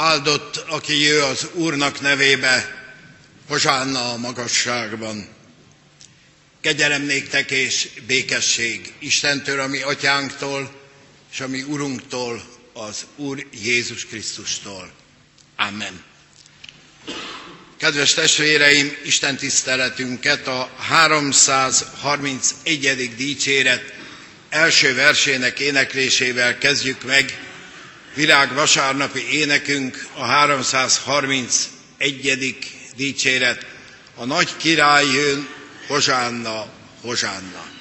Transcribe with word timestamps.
Áldott, 0.00 0.56
aki 0.56 1.00
jő 1.00 1.22
az 1.22 1.48
Úrnak 1.52 2.00
nevébe, 2.00 2.84
Hozsánna 3.48 4.12
a 4.12 4.16
magasságban. 4.16 5.28
Kegyelem 6.60 7.02
néktek 7.02 7.50
és 7.50 7.88
békesség 8.06 8.92
Istentől, 8.98 9.60
ami 9.60 9.82
atyánktól, 9.82 10.70
és 11.32 11.40
ami 11.40 11.62
Urunktól, 11.62 12.42
az 12.72 13.06
Úr 13.16 13.46
Jézus 13.62 14.06
Krisztustól. 14.06 14.90
Amen. 15.56 16.04
Kedves 17.78 18.14
testvéreim, 18.14 18.96
Isten 19.04 19.36
tiszteletünket 19.36 20.46
a 20.46 20.70
331. 20.78 23.14
dicséret 23.16 23.94
első 24.48 24.94
versének 24.94 25.58
éneklésével 25.58 26.58
kezdjük 26.58 27.04
meg. 27.04 27.49
Virág 28.14 28.54
vasárnapi 28.54 29.38
énekünk 29.38 30.06
a 30.14 30.24
331. 30.24 32.58
dicséret. 32.96 33.66
A 34.14 34.24
nagy 34.24 34.56
király 34.56 35.06
jön, 35.06 35.48
Hozsánna, 35.86 36.66
Hozsánna. 37.02 37.79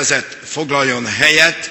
Gyülekezet 0.00 0.38
foglaljon 0.44 1.06
helyet, 1.06 1.70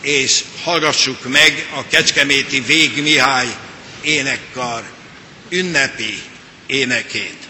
és 0.00 0.44
hallgassuk 0.62 1.28
meg 1.28 1.68
a 1.74 1.86
Kecskeméti 1.86 2.60
Vég 2.60 3.02
Mihály 3.02 3.56
énekkar 4.00 4.82
ünnepi 5.48 6.22
énekét. 6.66 7.49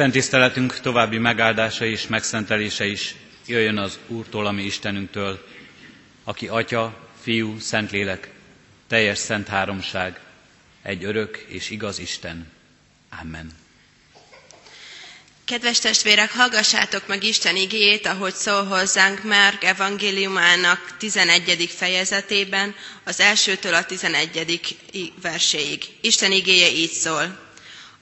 Isten 0.00 0.12
tiszteletünk 0.20 0.80
további 0.80 1.18
megáldása 1.18 1.84
és 1.84 2.06
megszentelése 2.06 2.86
is 2.86 3.14
jöjjön 3.46 3.78
az 3.78 3.98
Úrtól, 4.06 4.46
ami 4.46 4.62
Istenünktől, 4.62 5.46
aki 6.24 6.48
Atya, 6.48 7.08
Fiú, 7.22 7.58
Szentlélek, 7.58 8.28
teljes 8.88 9.18
szent 9.18 9.48
háromság, 9.48 10.20
egy 10.82 11.04
örök 11.04 11.44
és 11.48 11.70
igaz 11.70 11.98
Isten. 11.98 12.52
Amen. 13.22 13.50
Kedves 15.44 15.78
testvérek, 15.78 16.32
hallgassátok 16.32 17.06
meg 17.06 17.22
Isten 17.24 17.56
igéjét, 17.56 18.06
ahogy 18.06 18.34
szól 18.34 18.64
hozzánk 18.64 19.22
Márk 19.24 19.64
evangéliumának 19.64 20.96
11. 20.98 21.70
fejezetében, 21.76 22.74
az 23.04 23.20
elsőtől 23.20 23.74
a 23.74 23.84
11. 23.84 24.60
verséig. 25.22 25.82
Isten 26.00 26.32
igéje 26.32 26.70
így 26.70 26.90
szól. 26.92 27.48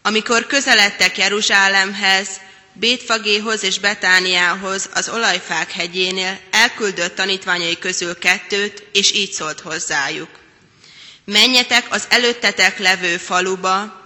Amikor 0.08 0.46
közeledtek 0.46 1.19
Jeruzsálemhez, 1.19 2.28
Bétfagéhoz 2.72 3.62
és 3.62 3.78
Betániához 3.78 4.88
az 4.94 5.08
olajfák 5.08 5.72
hegyénél 5.72 6.38
elküldött 6.50 7.14
tanítványai 7.14 7.78
közül 7.78 8.19
kettőt, 8.19 8.82
és 8.93 9.12
így 9.12 9.32
szólt 9.32 9.60
hozzájuk. 9.60 10.28
Menjetek 11.25 11.87
az 11.90 12.05
előttetek 12.08 12.78
levő 12.78 13.16
faluba, 13.16 14.00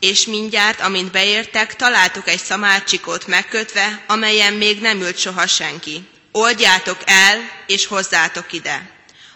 és 0.00 0.26
mindjárt, 0.26 0.80
amint 0.80 1.10
beértek, 1.12 1.76
találtuk 1.76 2.28
egy 2.28 2.42
szamárcsikót 2.42 3.26
megkötve, 3.26 4.04
amelyen 4.06 4.52
még 4.52 4.80
nem 4.80 5.00
ült 5.00 5.18
soha 5.18 5.46
senki. 5.46 6.08
Oldjátok 6.32 6.98
el, 7.04 7.50
és 7.66 7.86
hozzátok 7.86 8.52
ide. 8.52 8.90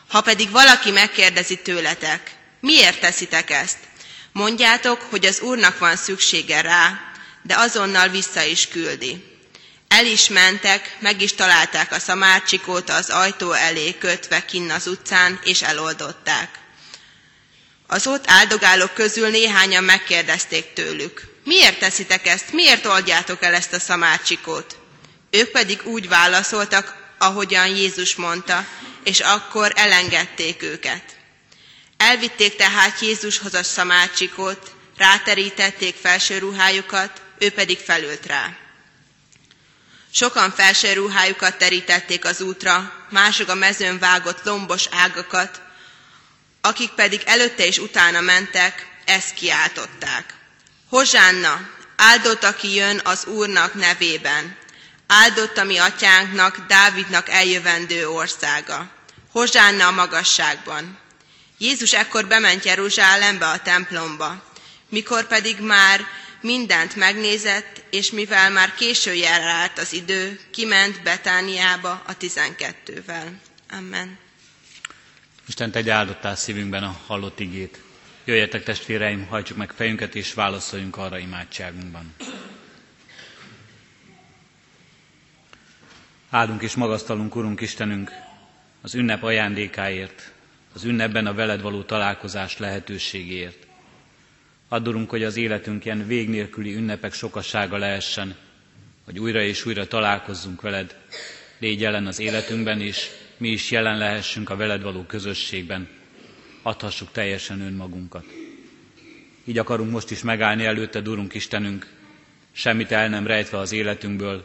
Ha 0.08 0.20
pedig 0.20 0.50
valaki 0.50 0.90
megkérdezi 0.90 1.56
tőletek, 1.62 2.30
miért 2.60 3.00
teszitek 3.00 3.50
ezt? 3.50 3.76
Mondjátok, 4.36 5.02
hogy 5.10 5.26
az 5.26 5.40
Úrnak 5.40 5.78
van 5.78 5.96
szüksége 5.96 6.60
rá, 6.60 7.00
de 7.42 7.56
azonnal 7.56 8.08
vissza 8.08 8.42
is 8.42 8.68
küldi. 8.68 9.24
El 9.88 10.06
is 10.06 10.28
mentek, 10.28 10.96
meg 11.00 11.22
is 11.22 11.34
találták 11.34 11.92
a 11.92 11.98
szamárcsikót 11.98 12.90
az 12.90 13.10
ajtó 13.10 13.52
elé 13.52 13.98
kötve 13.98 14.44
kinn 14.44 14.70
az 14.70 14.86
utcán, 14.86 15.40
és 15.44 15.62
eloldották. 15.62 16.48
Az 17.86 18.06
ott 18.06 18.24
áldogálók 18.26 18.94
közül 18.94 19.28
néhányan 19.28 19.84
megkérdezték 19.84 20.72
tőlük, 20.72 21.22
miért 21.44 21.78
teszitek 21.78 22.26
ezt, 22.26 22.52
miért 22.52 22.86
oldjátok 22.86 23.42
el 23.42 23.54
ezt 23.54 23.72
a 23.72 23.80
szamárcsikót? 23.80 24.76
Ők 25.30 25.50
pedig 25.50 25.80
úgy 25.84 26.08
válaszoltak, 26.08 27.14
ahogyan 27.18 27.66
Jézus 27.66 28.14
mondta, 28.14 28.66
és 29.04 29.20
akkor 29.20 29.72
elengedték 29.74 30.62
őket. 30.62 31.15
Elvitték 31.96 32.56
tehát 32.56 33.00
Jézushoz 33.00 33.54
a 33.54 33.62
szamárcsikót, 33.62 34.74
ráterítették 34.96 35.94
felső 35.96 36.38
ruhájukat, 36.38 37.22
ő 37.38 37.50
pedig 37.50 37.78
felült 37.78 38.26
rá. 38.26 38.56
Sokan 40.12 40.50
felső 40.50 40.92
ruhájukat 40.92 41.58
terítették 41.58 42.24
az 42.24 42.40
útra, 42.40 42.92
mások 43.10 43.48
a 43.48 43.54
mezőn 43.54 43.98
vágott 43.98 44.44
lombos 44.44 44.84
ágakat, 44.90 45.60
akik 46.60 46.90
pedig 46.90 47.22
előtte 47.24 47.66
és 47.66 47.78
utána 47.78 48.20
mentek, 48.20 48.86
ezt 49.04 49.34
kiáltották. 49.34 50.34
Hozsánna, 50.88 51.68
áldott, 51.96 52.44
aki 52.44 52.74
jön 52.74 53.00
az 53.04 53.24
Úrnak 53.24 53.74
nevében, 53.74 54.56
áldott 55.06 55.56
a 55.56 55.64
mi 55.64 55.78
atyánknak, 55.78 56.58
Dávidnak 56.68 57.28
eljövendő 57.28 58.08
országa. 58.08 58.90
Hozsánna 59.32 59.86
a 59.86 59.90
magasságban. 59.90 60.98
Jézus 61.58 61.92
ekkor 61.92 62.26
bement 62.26 62.64
Jeruzsálembe 62.64 63.46
a 63.46 63.58
templomba, 63.58 64.44
mikor 64.88 65.26
pedig 65.26 65.60
már 65.60 66.00
mindent 66.40 66.96
megnézett, 66.96 67.82
és 67.90 68.10
mivel 68.10 68.50
már 68.50 68.74
késő 68.74 69.14
járt 69.14 69.78
az 69.78 69.92
idő, 69.92 70.40
kiment 70.50 71.02
Betániába 71.02 72.02
a 72.06 72.16
tizenkettővel. 72.16 73.40
Amen. 73.70 74.18
Isten 75.46 75.70
tegye 75.70 75.92
áldottá 75.92 76.34
szívünkben 76.34 76.82
a 76.82 77.00
hallott 77.06 77.40
igét. 77.40 77.80
Jöjjetek 78.24 78.62
testvéreim, 78.62 79.26
hajtsuk 79.26 79.56
meg 79.56 79.72
fejünket 79.76 80.14
és 80.14 80.34
válaszoljunk 80.34 80.96
arra 80.96 81.18
imádságunkban. 81.18 82.14
Áldunk 86.30 86.62
és 86.62 86.74
magasztalunk, 86.74 87.34
Urunk 87.34 87.60
Istenünk, 87.60 88.10
az 88.82 88.94
ünnep 88.94 89.22
ajándékáért, 89.22 90.32
az 90.76 90.84
ünnepben 90.84 91.26
a 91.26 91.34
veled 91.34 91.62
való 91.62 91.82
találkozás 91.82 92.58
lehetőségéért. 92.58 93.66
Addurunk, 94.68 95.10
hogy 95.10 95.24
az 95.24 95.36
életünk 95.36 95.84
ilyen 95.84 96.06
vég 96.06 96.28
nélküli 96.28 96.74
ünnepek 96.74 97.12
sokassága 97.12 97.76
lehessen, 97.76 98.36
hogy 99.04 99.18
újra 99.18 99.42
és 99.42 99.66
újra 99.66 99.86
találkozzunk 99.86 100.60
veled, 100.60 100.96
légy 101.58 101.80
jelen 101.80 102.06
az 102.06 102.18
életünkben 102.18 102.80
is, 102.80 103.10
mi 103.36 103.48
is 103.48 103.70
jelen 103.70 103.98
lehessünk 103.98 104.50
a 104.50 104.56
veled 104.56 104.82
való 104.82 105.02
közösségben, 105.02 105.88
adhassuk 106.62 107.12
teljesen 107.12 107.60
önmagunkat. 107.60 108.24
Így 109.44 109.58
akarunk 109.58 109.90
most 109.90 110.10
is 110.10 110.22
megállni 110.22 110.64
előtte, 110.64 111.00
Urunk 111.00 111.34
Istenünk, 111.34 111.86
semmit 112.52 112.92
el 112.92 113.08
nem 113.08 113.26
rejtve 113.26 113.58
az 113.58 113.72
életünkből, 113.72 114.44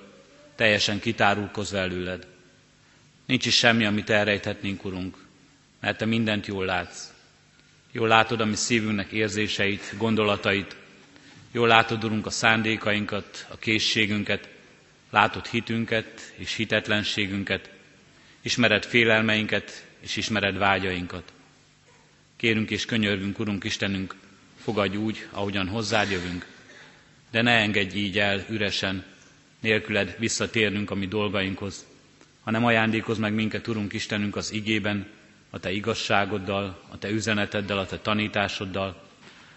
teljesen 0.55 0.99
kitárulkozva 0.99 1.77
előled. 1.77 2.27
Nincs 3.25 3.45
is 3.45 3.55
semmi, 3.55 3.85
amit 3.85 4.09
elrejthetnénk, 4.09 4.85
Urunk, 4.85 5.29
mert 5.81 5.97
Te 5.97 6.05
mindent 6.05 6.45
jól 6.45 6.65
látsz. 6.65 7.13
Jól 7.91 8.07
látod 8.07 8.41
a 8.41 8.45
mi 8.45 8.55
szívünknek 8.55 9.11
érzéseit, 9.11 9.93
gondolatait, 9.97 10.75
jól 11.51 11.67
látod, 11.67 12.03
Urunk, 12.03 12.25
a 12.25 12.29
szándékainkat, 12.29 13.45
a 13.49 13.57
készségünket, 13.57 14.49
látod 15.09 15.45
hitünket 15.45 16.33
és 16.35 16.55
hitetlenségünket, 16.55 17.69
ismered 18.41 18.85
félelmeinket, 18.85 19.85
és 19.99 20.15
ismered 20.15 20.57
vágyainkat. 20.57 21.33
Kérünk 22.37 22.69
és 22.69 22.85
könyörgünk, 22.85 23.39
Urunk 23.39 23.63
Istenünk, 23.63 24.15
fogadj 24.63 24.97
úgy, 24.97 25.27
ahogyan 25.31 25.67
hozzád 25.67 26.11
jövünk, 26.11 26.45
de 27.31 27.41
ne 27.41 27.51
engedj 27.51 27.97
így 27.97 28.19
el 28.19 28.45
üresen, 28.49 29.03
nélküled 29.59 30.15
visszatérnünk 30.19 30.91
a 30.91 30.95
mi 30.95 31.07
dolgainkhoz, 31.07 31.85
hanem 32.43 32.65
ajándékozz 32.65 33.19
meg 33.19 33.33
minket, 33.33 33.67
Urunk 33.67 33.93
Istenünk, 33.93 34.35
az 34.35 34.51
igében, 34.51 35.07
a 35.51 35.59
Te 35.59 35.71
igazságoddal, 35.71 36.81
a 36.89 36.97
Te 36.97 37.09
üzeneteddel, 37.09 37.77
a 37.77 37.85
Te 37.85 37.97
tanításoddal. 37.97 39.01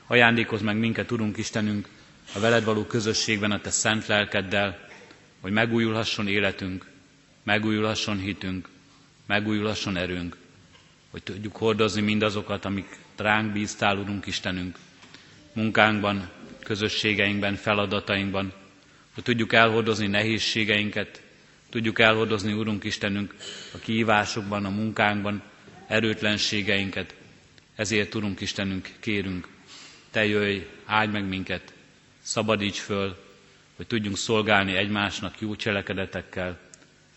Ajándékozz 0.06 0.62
meg 0.62 0.76
minket, 0.76 1.10
Urunk 1.10 1.36
Istenünk, 1.36 1.88
a 2.34 2.38
veled 2.38 2.64
való 2.64 2.84
közösségben, 2.84 3.50
a 3.50 3.60
Te 3.60 3.70
szent 3.70 4.06
lelkeddel, 4.06 4.88
hogy 5.40 5.52
megújulhasson 5.52 6.28
életünk, 6.28 6.86
megújulhasson 7.42 8.18
hitünk, 8.18 8.68
megújulhasson 9.26 9.96
erőnk, 9.96 10.36
hogy 11.10 11.22
tudjuk 11.22 11.56
hordozni 11.56 12.00
mindazokat, 12.00 12.64
amik 12.64 12.98
ránk 13.16 13.52
bíztál, 13.52 13.96
Urunk 13.98 14.26
Istenünk, 14.26 14.78
munkánkban, 15.52 16.28
közösségeinkben, 16.64 17.54
feladatainkban, 17.54 18.52
hogy 19.14 19.22
tudjuk 19.22 19.52
elhordozni 19.52 20.06
nehézségeinket, 20.06 21.22
tudjuk 21.70 21.98
elhordozni, 21.98 22.52
Urunk 22.52 22.84
Istenünk, 22.84 23.34
a 23.74 23.78
kihívásokban, 23.78 24.64
a 24.64 24.70
munkánkban, 24.70 25.42
erőtlenségeinket. 25.86 27.14
Ezért, 27.76 28.14
Urunk 28.14 28.40
Istenünk, 28.40 28.88
kérünk, 29.00 29.48
Te 30.10 30.24
jöjj, 30.26 30.58
áldj 30.84 31.12
meg 31.12 31.24
minket, 31.28 31.72
szabadíts 32.22 32.78
föl, 32.78 33.16
hogy 33.76 33.86
tudjunk 33.86 34.16
szolgálni 34.16 34.76
egymásnak 34.76 35.40
jó 35.40 35.56
cselekedetekkel, 35.56 36.58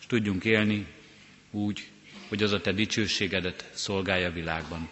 és 0.00 0.06
tudjunk 0.06 0.44
élni 0.44 0.86
úgy, 1.50 1.88
hogy 2.28 2.42
az 2.42 2.52
a 2.52 2.60
Te 2.60 2.72
dicsőségedet 2.72 3.70
szolgálja 3.72 4.28
a 4.28 4.32
világban. 4.32 4.88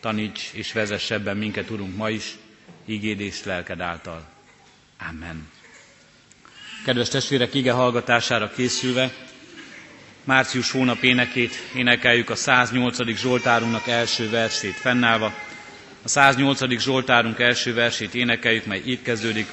Taníts 0.00 0.50
és 0.52 0.72
vezess 0.72 1.10
ebben 1.10 1.36
minket, 1.36 1.70
Urunk, 1.70 1.96
ma 1.96 2.10
is, 2.10 2.36
ígéd 2.84 3.20
és 3.20 3.44
lelked 3.44 3.80
által. 3.80 4.28
Amen. 5.10 5.48
Kedves 6.84 7.08
testvérek, 7.08 7.54
ige 7.54 7.72
hallgatására 7.72 8.50
készülve, 8.50 9.12
március 10.26 10.70
hónap 10.70 11.02
énekét 11.02 11.54
énekeljük 11.74 12.30
a 12.30 12.34
108. 12.36 13.16
Zsoltárunknak 13.16 13.86
első 13.88 14.30
versét 14.30 14.74
fennállva. 14.74 15.34
A 16.02 16.08
108. 16.08 16.80
Zsoltárunk 16.80 17.38
első 17.38 17.74
versét 17.74 18.14
énekeljük, 18.14 18.66
mely 18.66 18.82
így 18.84 19.02
kezdődik. 19.02 19.46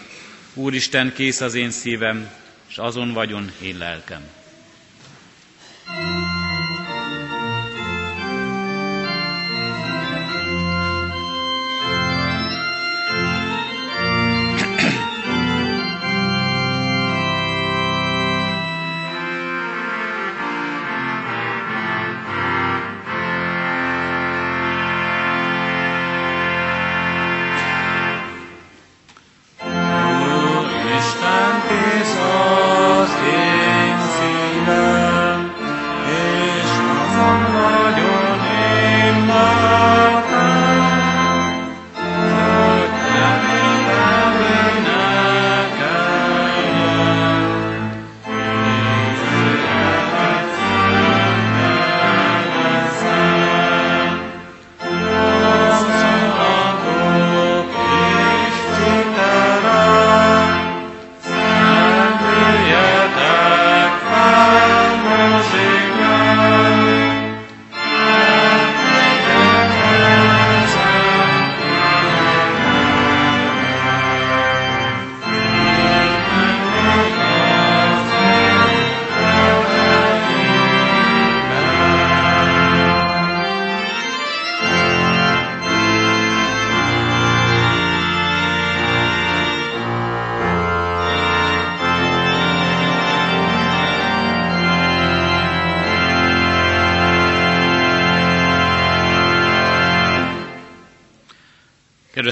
Úristen, 0.53 1.13
kész 1.15 1.41
az 1.41 1.55
én 1.55 1.71
szívem, 1.71 2.29
és 2.69 2.77
azon 2.77 3.13
vagyon 3.13 3.51
én 3.61 3.77
lelkem. 3.77 4.21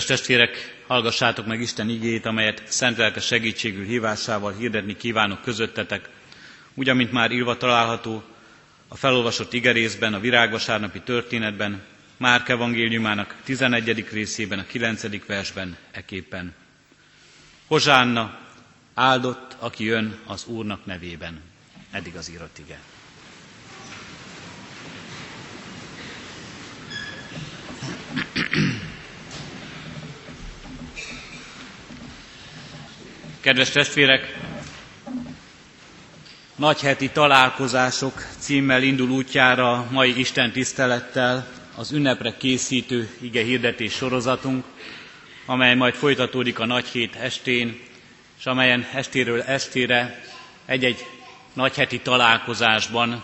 Kedves 0.01 0.19
testvérek, 0.19 0.83
hallgassátok 0.87 1.45
meg 1.45 1.61
Isten 1.61 1.89
igét, 1.89 2.25
amelyet 2.25 2.63
szent 2.65 2.97
lelke 2.97 3.19
segítségül 3.19 3.85
hívásával 3.85 4.53
hirdetni 4.53 4.97
kívánok 4.97 5.41
közöttetek, 5.41 6.09
úgy, 6.73 6.89
amint 6.89 7.11
már 7.11 7.31
írva 7.31 7.57
található 7.57 8.23
a 8.87 8.95
felolvasott 8.95 9.53
igerészben, 9.53 10.13
a 10.13 10.19
virágvasárnapi 10.19 11.01
történetben, 11.01 11.81
Márk 12.17 12.49
evangéliumának 12.49 13.35
11. 13.43 14.07
részében, 14.11 14.59
a 14.59 14.65
9. 14.65 15.25
versben 15.25 15.77
eképpen. 15.91 16.53
Hozsánna, 17.67 18.37
áldott, 18.93 19.55
aki 19.59 19.83
jön 19.83 20.19
az 20.25 20.45
Úrnak 20.45 20.85
nevében. 20.85 21.41
Eddig 21.91 22.15
az 22.15 22.29
írott 22.29 22.59
ige. 22.59 22.79
Kedves 33.41 33.69
testvérek, 33.69 34.37
Nagyheti 36.55 37.09
találkozások 37.09 38.23
címmel 38.37 38.83
indul 38.83 39.09
útjára 39.09 39.87
mai 39.91 40.19
Isten 40.19 40.51
tisztelettel 40.51 41.47
az 41.75 41.91
ünnepre 41.91 42.35
készítő 42.37 43.09
ige 43.21 43.43
hirdetés 43.43 43.93
sorozatunk, 43.93 44.63
amely 45.45 45.75
majd 45.75 45.93
folytatódik 45.93 46.59
a 46.59 46.65
nagyhét 46.65 47.15
estén, 47.15 47.79
és 48.39 48.45
amelyen 48.45 48.87
estéről 48.93 49.41
estére 49.41 50.23
egy-egy 50.65 51.05
nagyheti 51.53 51.99
találkozásban 51.99 53.23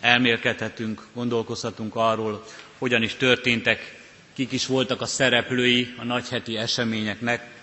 elmélkedhetünk, 0.00 1.02
gondolkozhatunk 1.14 1.94
arról, 1.96 2.44
hogyan 2.78 3.02
is 3.02 3.14
történtek, 3.14 4.00
kik 4.34 4.52
is 4.52 4.66
voltak 4.66 5.00
a 5.00 5.06
szereplői 5.06 5.94
a 5.98 6.04
nagyheti 6.04 6.56
eseményeknek, 6.56 7.56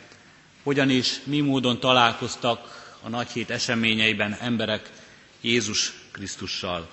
hogyan 0.65 0.89
is, 0.89 1.19
mi 1.23 1.39
módon 1.39 1.79
találkoztak 1.79 2.93
a 3.01 3.09
nagyhét 3.09 3.49
eseményeiben 3.49 4.33
emberek 4.33 4.89
Jézus 5.41 5.93
Krisztussal. 6.11 6.87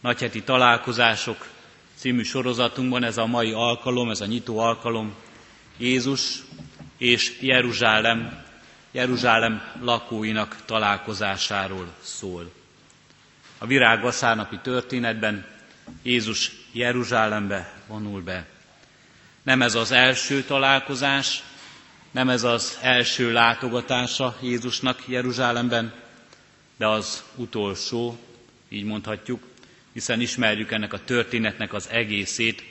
Nagyheti 0.00 0.42
találkozások 0.42 1.46
című 1.94 2.22
sorozatunkban 2.22 3.04
ez 3.04 3.18
a 3.18 3.26
mai 3.26 3.52
alkalom, 3.52 4.10
ez 4.10 4.20
a 4.20 4.26
nyitó 4.26 4.58
alkalom 4.58 5.14
Jézus 5.76 6.42
és 6.96 7.38
Jeruzsálem, 7.40 8.44
Jeruzsálem 8.90 9.62
lakóinak 9.80 10.56
találkozásáról 10.64 11.94
szól. 12.00 12.52
A 13.58 13.66
virág 13.66 14.00
vasárnapi 14.00 14.58
történetben 14.62 15.46
Jézus 16.02 16.52
Jeruzsálembe 16.72 17.72
vonul 17.86 18.22
be. 18.22 18.46
Nem 19.42 19.62
ez 19.62 19.74
az 19.74 19.90
első 19.90 20.42
találkozás, 20.42 21.42
nem 22.10 22.28
ez 22.28 22.42
az 22.42 22.78
első 22.82 23.32
látogatása 23.32 24.36
Jézusnak 24.42 25.02
Jeruzsálemben, 25.06 25.92
de 26.76 26.86
az 26.86 27.24
utolsó, 27.34 28.18
így 28.68 28.84
mondhatjuk, 28.84 29.42
hiszen 29.92 30.20
ismerjük 30.20 30.70
ennek 30.72 30.92
a 30.92 31.04
történetnek 31.04 31.72
az 31.72 31.88
egészét, 31.90 32.62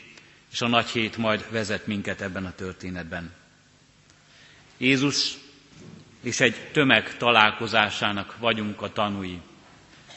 és 0.51 0.62
a 0.62 0.67
nagy 0.67 0.89
hét 0.89 1.17
majd 1.17 1.46
vezet 1.51 1.88
minket 1.88 2.22
ebben 2.22 2.46
a 2.46 2.56
történetben. 2.56 3.34
Jézus 4.77 5.34
és 6.24 6.39
egy 6.39 6.56
tömeg 6.72 7.17
találkozásának 7.17 8.38
vagyunk 8.39 8.82
a 8.82 8.94
tanúi. 8.94 9.39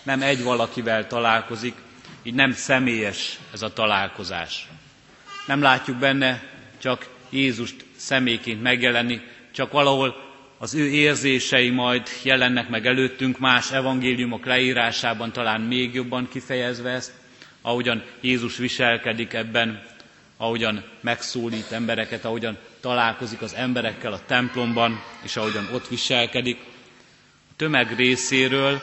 Nem 0.02 0.22
egy 0.22 0.42
valakivel 0.42 1.06
találkozik, 1.06 1.74
így 2.22 2.34
nem 2.34 2.52
személyes 2.52 3.38
ez 3.52 3.62
a 3.62 3.72
találkozás. 3.72 4.68
Nem 5.46 5.62
látjuk 5.62 5.96
benne 5.96 6.42
csak 6.78 7.08
Jézust 7.30 7.84
személyként 8.00 8.62
megjelenni, 8.62 9.20
csak 9.52 9.72
valahol 9.72 10.28
az 10.58 10.74
ő 10.74 10.86
érzései 10.88 11.70
majd 11.70 12.08
jelennek 12.22 12.68
meg 12.68 12.86
előttünk 12.86 13.38
más 13.38 13.70
evangéliumok 13.72 14.44
leírásában, 14.44 15.32
talán 15.32 15.60
még 15.60 15.94
jobban 15.94 16.28
kifejezve 16.28 16.90
ezt, 16.90 17.12
ahogyan 17.62 18.02
Jézus 18.20 18.56
viselkedik 18.56 19.32
ebben, 19.32 19.82
ahogyan 20.36 20.84
megszólít 21.00 21.72
embereket, 21.72 22.24
ahogyan 22.24 22.58
találkozik 22.80 23.42
az 23.42 23.54
emberekkel 23.54 24.12
a 24.12 24.24
templomban, 24.26 25.02
és 25.22 25.36
ahogyan 25.36 25.68
ott 25.72 25.88
viselkedik. 25.88 26.58
A 27.50 27.52
tömeg 27.56 27.96
részéről 27.96 28.80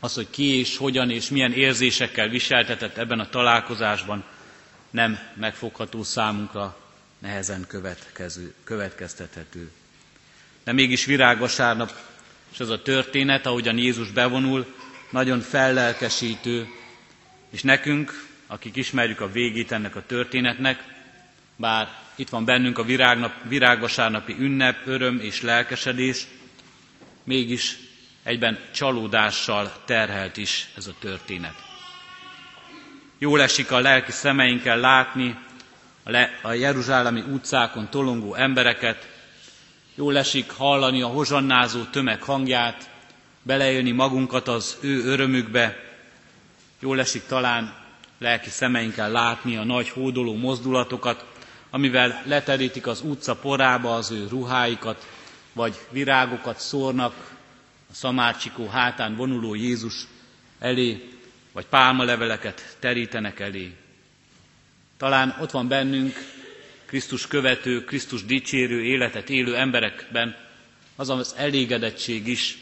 az, 0.00 0.14
hogy 0.14 0.30
ki 0.30 0.58
és 0.58 0.76
hogyan 0.76 1.10
és 1.10 1.28
milyen 1.30 1.52
érzésekkel 1.52 2.28
viseltetett 2.28 2.96
ebben 2.96 3.20
a 3.20 3.28
találkozásban, 3.28 4.24
nem 4.90 5.18
megfogható 5.34 6.02
számunkra, 6.02 6.76
nehezen 7.26 7.64
következő, 7.68 8.54
következtethető. 8.64 9.70
De 10.64 10.72
mégis 10.72 11.04
virágvasárnap, 11.04 11.92
és 12.52 12.60
az 12.60 12.70
a 12.70 12.82
történet, 12.82 13.46
ahogyan 13.46 13.78
Jézus 13.78 14.10
bevonul, 14.10 14.74
nagyon 15.10 15.40
fellelkesítő, 15.40 16.66
és 17.50 17.62
nekünk, 17.62 18.26
akik 18.46 18.76
ismerjük 18.76 19.20
a 19.20 19.30
végét 19.30 19.72
ennek 19.72 19.96
a 19.96 20.06
történetnek, 20.06 20.84
bár 21.56 21.88
itt 22.14 22.28
van 22.28 22.44
bennünk 22.44 22.78
a 22.78 22.84
virágnap, 22.84 23.32
virágvasárnapi 23.48 24.36
ünnep, 24.38 24.86
öröm 24.86 25.20
és 25.20 25.42
lelkesedés, 25.42 26.26
mégis 27.24 27.78
egyben 28.22 28.58
csalódással 28.72 29.82
terhelt 29.84 30.36
is 30.36 30.68
ez 30.76 30.86
a 30.86 30.94
történet. 30.98 31.54
Jól 33.18 33.42
esik 33.42 33.70
a 33.70 33.78
lelki 33.78 34.12
szemeinkkel 34.12 34.78
látni 34.78 35.45
le, 36.10 36.38
a 36.42 36.52
jeruzsálemi 36.52 37.20
utcákon 37.20 37.88
tolongó 37.90 38.34
embereket, 38.34 39.14
Jól 39.98 40.18
esik 40.18 40.50
hallani 40.50 41.02
a 41.02 41.06
hozsannázó 41.06 41.84
tömeg 41.84 42.22
hangját, 42.22 42.90
beleélni 43.42 43.90
magunkat 43.90 44.48
az 44.48 44.78
ő 44.80 45.04
örömükbe. 45.04 45.76
Jól 46.80 47.00
esik 47.00 47.26
talán 47.26 47.74
lelki 48.18 48.50
szemeinkkel 48.50 49.10
látni 49.10 49.56
a 49.56 49.64
nagy 49.64 49.88
hódoló 49.88 50.34
mozdulatokat, 50.34 51.24
amivel 51.70 52.22
leterítik 52.24 52.86
az 52.86 53.00
utca 53.00 53.34
porába 53.34 53.94
az 53.94 54.10
ő 54.10 54.26
ruháikat, 54.28 55.06
vagy 55.52 55.74
virágokat 55.90 56.58
szórnak 56.58 57.14
a 57.90 57.94
szamárcsikó 57.94 58.66
hátán 58.66 59.16
vonuló 59.16 59.54
Jézus 59.54 60.06
elé, 60.58 61.10
vagy 61.52 61.66
pálmaleveleket 61.66 62.76
terítenek 62.80 63.40
elé. 63.40 63.76
Talán 64.96 65.36
ott 65.40 65.50
van 65.50 65.68
bennünk 65.68 66.14
Krisztus 66.86 67.26
követő, 67.26 67.84
Krisztus 67.84 68.24
dicsérő 68.24 68.82
életet 68.84 69.30
élő 69.30 69.56
emberekben 69.56 70.36
az 70.96 71.08
az 71.08 71.34
elégedettség 71.36 72.26
is, 72.26 72.58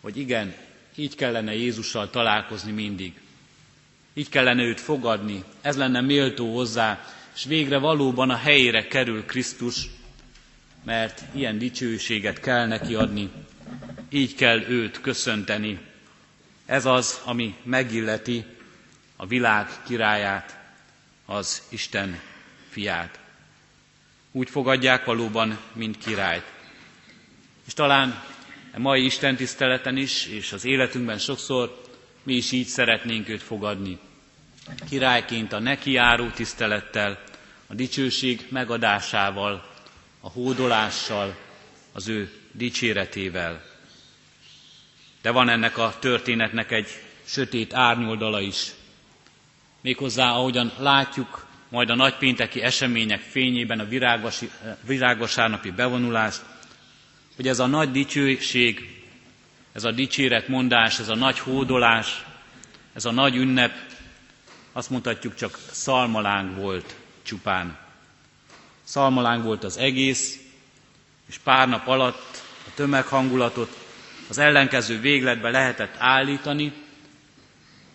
hogy 0.00 0.16
igen, 0.16 0.54
így 0.94 1.14
kellene 1.14 1.54
Jézussal 1.54 2.10
találkozni 2.10 2.72
mindig. 2.72 3.12
Így 4.14 4.28
kellene 4.28 4.62
őt 4.62 4.80
fogadni, 4.80 5.44
ez 5.60 5.76
lenne 5.76 6.00
méltó 6.00 6.54
hozzá, 6.54 7.04
és 7.34 7.44
végre 7.44 7.78
valóban 7.78 8.30
a 8.30 8.36
helyére 8.36 8.86
kerül 8.86 9.24
Krisztus, 9.24 9.86
mert 10.84 11.22
ilyen 11.34 11.58
dicsőséget 11.58 12.40
kell 12.40 12.66
neki 12.66 12.94
adni, 12.94 13.30
így 14.10 14.34
kell 14.34 14.60
őt 14.60 15.00
köszönteni. 15.00 15.78
Ez 16.66 16.86
az, 16.86 17.20
ami 17.24 17.54
megilleti 17.62 18.44
a 19.16 19.26
világ 19.26 19.68
királyát, 19.86 20.61
az 21.26 21.62
Isten 21.68 22.20
fiát 22.70 23.20
úgy 24.32 24.50
fogadják 24.50 25.04
valóban, 25.04 25.58
mint 25.72 25.98
királyt. 25.98 26.44
És 27.66 27.74
talán 27.74 28.22
a 28.74 28.78
mai 28.78 29.04
Isten 29.04 29.36
tiszteleten 29.36 29.96
is, 29.96 30.26
és 30.26 30.52
az 30.52 30.64
életünkben 30.64 31.18
sokszor 31.18 31.82
mi 32.22 32.34
is 32.34 32.52
így 32.52 32.66
szeretnénk 32.66 33.28
őt 33.28 33.42
fogadni. 33.42 33.98
Királyként 34.88 35.52
a 35.52 35.58
neki 35.58 35.90
járó 35.90 36.28
tisztelettel, 36.28 37.22
a 37.66 37.74
dicsőség 37.74 38.46
megadásával, 38.48 39.70
a 40.20 40.30
hódolással, 40.30 41.36
az 41.92 42.08
ő 42.08 42.32
dicséretével. 42.52 43.64
De 45.22 45.30
van 45.30 45.48
ennek 45.48 45.78
a 45.78 45.96
történetnek 46.00 46.70
egy 46.70 46.88
sötét 47.24 47.74
árnyoldala 47.74 48.40
is. 48.40 48.70
Méghozzá, 49.82 50.30
ahogyan 50.30 50.72
látjuk 50.78 51.46
majd 51.68 51.90
a 51.90 51.94
nagypénteki 51.94 52.60
események 52.62 53.20
fényében 53.20 53.80
a 53.80 53.86
virágvasárnapi 54.86 55.70
bevonulást, 55.70 56.42
hogy 57.36 57.48
ez 57.48 57.58
a 57.58 57.66
nagy 57.66 57.90
dicsőség, 57.90 59.02
ez 59.72 59.84
a 59.84 59.90
dicséretmondás, 59.90 60.98
ez 60.98 61.08
a 61.08 61.14
nagy 61.14 61.38
hódolás, 61.38 62.24
ez 62.94 63.04
a 63.04 63.10
nagy 63.10 63.36
ünnep, 63.36 63.72
azt 64.72 64.90
mutatjuk 64.90 65.34
csak 65.34 65.58
szalmaláng 65.70 66.56
volt 66.56 66.96
csupán. 67.22 67.78
Szalmaláng 68.84 69.44
volt 69.44 69.64
az 69.64 69.76
egész, 69.76 70.38
és 71.28 71.38
pár 71.38 71.68
nap 71.68 71.86
alatt 71.86 72.42
a 72.66 72.70
tömeghangulatot 72.74 73.76
az 74.28 74.38
ellenkező 74.38 75.00
végletbe 75.00 75.50
lehetett 75.50 75.94
állítani, 75.98 76.72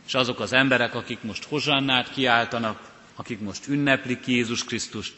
és 0.08 0.14
azok 0.14 0.40
az 0.40 0.54
emberek, 0.54 0.96
akik 0.96 1.22
most 1.22 1.44
hozsannát 1.44 2.12
kiáltanak, 2.12 2.92
akik 3.16 3.40
most 3.40 3.68
ünneplik 3.68 4.28
Jézus 4.28 4.64
Krisztust, 4.64 5.14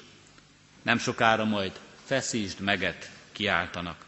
Nem 0.81 0.97
sokára 0.97 1.45
majd 1.45 1.71
feszítsd 2.05 2.59
meget 2.59 3.09
kiáltanak. 3.31 4.05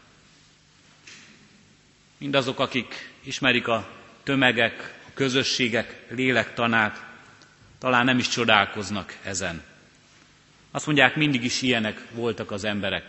Mindazok, 2.18 2.60
akik 2.60 3.14
ismerik 3.24 3.68
a 3.68 3.90
tömegek, 4.24 5.00
a 5.08 5.12
közösségek 5.14 6.06
lélektanát, 6.10 7.06
talán 7.80 8.06
nem 8.06 8.18
is 8.18 8.28
csodálkoznak 8.28 9.18
ezen. 9.24 9.64
Azt 10.72 10.86
mondják, 10.86 11.16
mindig 11.16 11.44
is 11.44 11.62
ilyenek 11.62 12.08
voltak 12.12 12.52
az 12.52 12.64
emberek. 12.64 13.06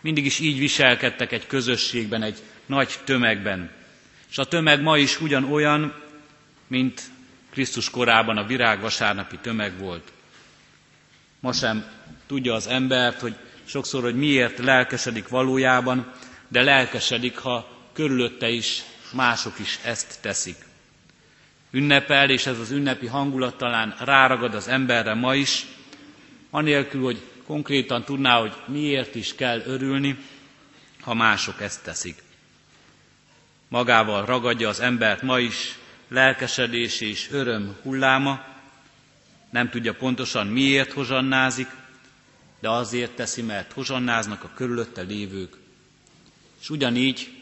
Mindig 0.00 0.24
is 0.24 0.38
így 0.38 0.58
viselkedtek 0.58 1.32
egy 1.32 1.46
közösségben, 1.46 2.22
egy 2.22 2.42
nagy 2.66 2.94
tömegben. 3.04 3.70
És 4.30 4.38
a 4.38 4.44
tömeg 4.44 4.82
ma 4.82 4.98
is 4.98 5.20
ugyanolyan, 5.20 6.05
mint 6.66 7.02
Krisztus 7.50 7.90
korában 7.90 8.36
a 8.36 8.46
virágvasárnapi 8.46 9.36
tömeg 9.38 9.78
volt. 9.78 10.12
Ma 11.40 11.52
sem 11.52 11.84
tudja 12.26 12.54
az 12.54 12.66
embert, 12.66 13.20
hogy 13.20 13.36
sokszor, 13.64 14.02
hogy 14.02 14.16
miért 14.16 14.58
lelkesedik 14.58 15.28
valójában, 15.28 16.12
de 16.48 16.62
lelkesedik, 16.62 17.38
ha 17.38 17.68
körülötte 17.92 18.48
is 18.48 18.82
mások 19.12 19.58
is 19.58 19.78
ezt 19.84 20.18
teszik. 20.20 20.56
Ünnepel, 21.70 22.30
és 22.30 22.46
ez 22.46 22.58
az 22.58 22.70
ünnepi 22.70 23.06
hangulat 23.06 23.56
talán 23.58 23.94
ráragad 23.98 24.54
az 24.54 24.68
emberre 24.68 25.14
ma 25.14 25.34
is, 25.34 25.66
anélkül, 26.50 27.02
hogy 27.02 27.20
konkrétan 27.46 28.04
tudná, 28.04 28.40
hogy 28.40 28.52
miért 28.66 29.14
is 29.14 29.34
kell 29.34 29.62
örülni, 29.66 30.16
ha 31.00 31.14
mások 31.14 31.60
ezt 31.60 31.82
teszik. 31.84 32.22
Magával 33.68 34.24
ragadja 34.24 34.68
az 34.68 34.80
embert 34.80 35.22
ma 35.22 35.38
is 35.38 35.78
lelkesedés 36.08 37.00
és 37.00 37.28
öröm 37.30 37.76
hulláma, 37.82 38.44
nem 39.50 39.70
tudja 39.70 39.94
pontosan 39.94 40.46
miért 40.46 40.92
hozsannázik, 40.92 41.68
de 42.60 42.68
azért 42.70 43.10
teszi, 43.10 43.42
mert 43.42 43.72
hozsannáznak 43.72 44.44
a 44.44 44.50
körülötte 44.54 45.02
lévők. 45.02 45.56
És 46.60 46.70
ugyanígy 46.70 47.32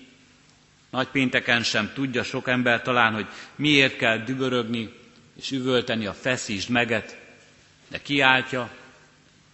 nagypénteken 0.90 1.62
sem 1.62 1.90
tudja 1.94 2.22
sok 2.22 2.48
ember 2.48 2.82
talán, 2.82 3.12
hogy 3.12 3.26
miért 3.56 3.96
kell 3.96 4.18
dübörögni 4.18 4.92
és 5.36 5.50
üvölteni 5.50 6.06
a 6.06 6.12
feszítsd 6.14 6.68
meget, 6.70 7.16
de 7.88 8.02
kiáltja, 8.02 8.70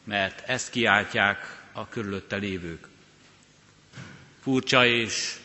mert 0.04 0.48
ezt 0.48 0.70
kiáltják 0.70 1.62
a 1.72 1.88
körülötte 1.88 2.36
lévők. 2.36 2.88
Furcsa 4.42 4.86
és 4.86 5.36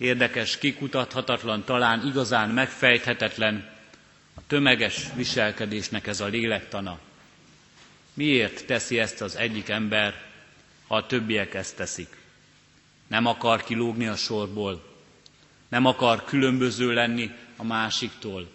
érdekes, 0.00 0.58
kikutathatatlan, 0.58 1.64
talán 1.64 2.06
igazán 2.06 2.50
megfejthetetlen 2.50 3.68
a 4.34 4.40
tömeges 4.46 5.06
viselkedésnek 5.14 6.06
ez 6.06 6.20
a 6.20 6.26
lélektana. 6.26 6.98
Miért 8.14 8.66
teszi 8.66 8.98
ezt 8.98 9.20
az 9.20 9.36
egyik 9.36 9.68
ember, 9.68 10.14
ha 10.86 10.96
a 10.96 11.06
többiek 11.06 11.54
ezt 11.54 11.76
teszik? 11.76 12.16
Nem 13.06 13.26
akar 13.26 13.64
kilógni 13.64 14.06
a 14.06 14.16
sorból, 14.16 14.82
nem 15.68 15.86
akar 15.86 16.24
különböző 16.24 16.92
lenni 16.92 17.30
a 17.56 17.64
másiktól, 17.64 18.48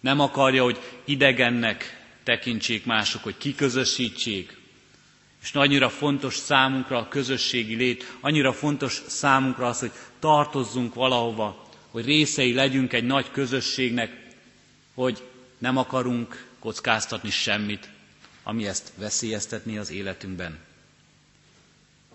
nem 0.00 0.20
akarja, 0.20 0.62
hogy 0.62 0.78
idegennek 1.04 2.02
tekintsék 2.22 2.84
mások, 2.84 3.22
hogy 3.22 3.36
kiközösítsék, 3.36 4.56
és 5.42 5.52
annyira 5.54 5.88
fontos 5.88 6.34
számunkra 6.36 6.98
a 6.98 7.08
közösségi 7.08 7.74
lét, 7.74 8.12
annyira 8.20 8.52
fontos 8.52 9.02
számunkra 9.06 9.66
az, 9.66 9.78
hogy 9.80 9.90
tartozzunk 10.24 10.94
valahova, 10.94 11.66
hogy 11.90 12.04
részei 12.04 12.54
legyünk 12.54 12.92
egy 12.92 13.04
nagy 13.04 13.30
közösségnek, 13.30 14.26
hogy 14.94 15.22
nem 15.58 15.76
akarunk 15.76 16.46
kockáztatni 16.58 17.30
semmit, 17.30 17.88
ami 18.42 18.66
ezt 18.66 18.92
veszélyeztetni 18.98 19.78
az 19.78 19.90
életünkben. 19.90 20.58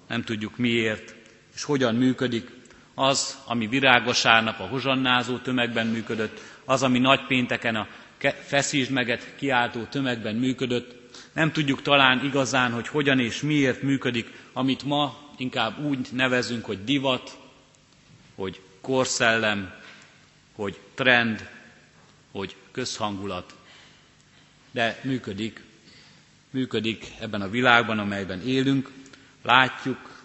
Nem 0.08 0.24
tudjuk 0.24 0.58
miért 0.58 1.15
és 1.56 1.63
hogyan 1.63 1.95
működik 1.95 2.50
az, 2.93 3.38
ami 3.45 3.67
virágosárnap 3.67 4.60
a 4.60 4.67
hozsannázó 4.67 5.38
tömegben 5.38 5.88
működött, 5.88 6.39
az, 6.65 6.84
ami 6.84 7.00
nagypénteken 7.00 7.76
a 7.76 7.88
feszítsd 8.45 8.91
meget 8.91 9.36
kiáltó 9.36 9.84
tömegben 9.84 10.36
működött, 10.36 10.95
nem 11.34 11.52
tudjuk 11.52 11.82
talán 11.82 12.26
igazán, 12.26 12.72
hogy 12.72 12.88
hogyan 12.88 13.19
és 13.19 13.41
miért 13.41 13.82
működik, 13.82 14.32
amit 14.54 14.84
ma 14.84 15.17
inkább 15.38 15.80
úgy 15.86 16.08
nevezünk, 16.12 16.65
hogy 16.65 16.84
divat, 16.84 17.38
hogy 18.39 18.62
korszellem, 18.82 19.73
hogy 20.56 20.80
trend, 20.93 21.49
hogy 22.32 22.56
közhangulat. 22.71 23.56
De 24.71 24.99
működik, 25.04 25.62
működik 26.49 27.06
ebben 27.19 27.41
a 27.41 27.49
világban, 27.49 27.99
amelyben 27.99 28.41
élünk, 28.47 28.91
látjuk, 29.41 30.23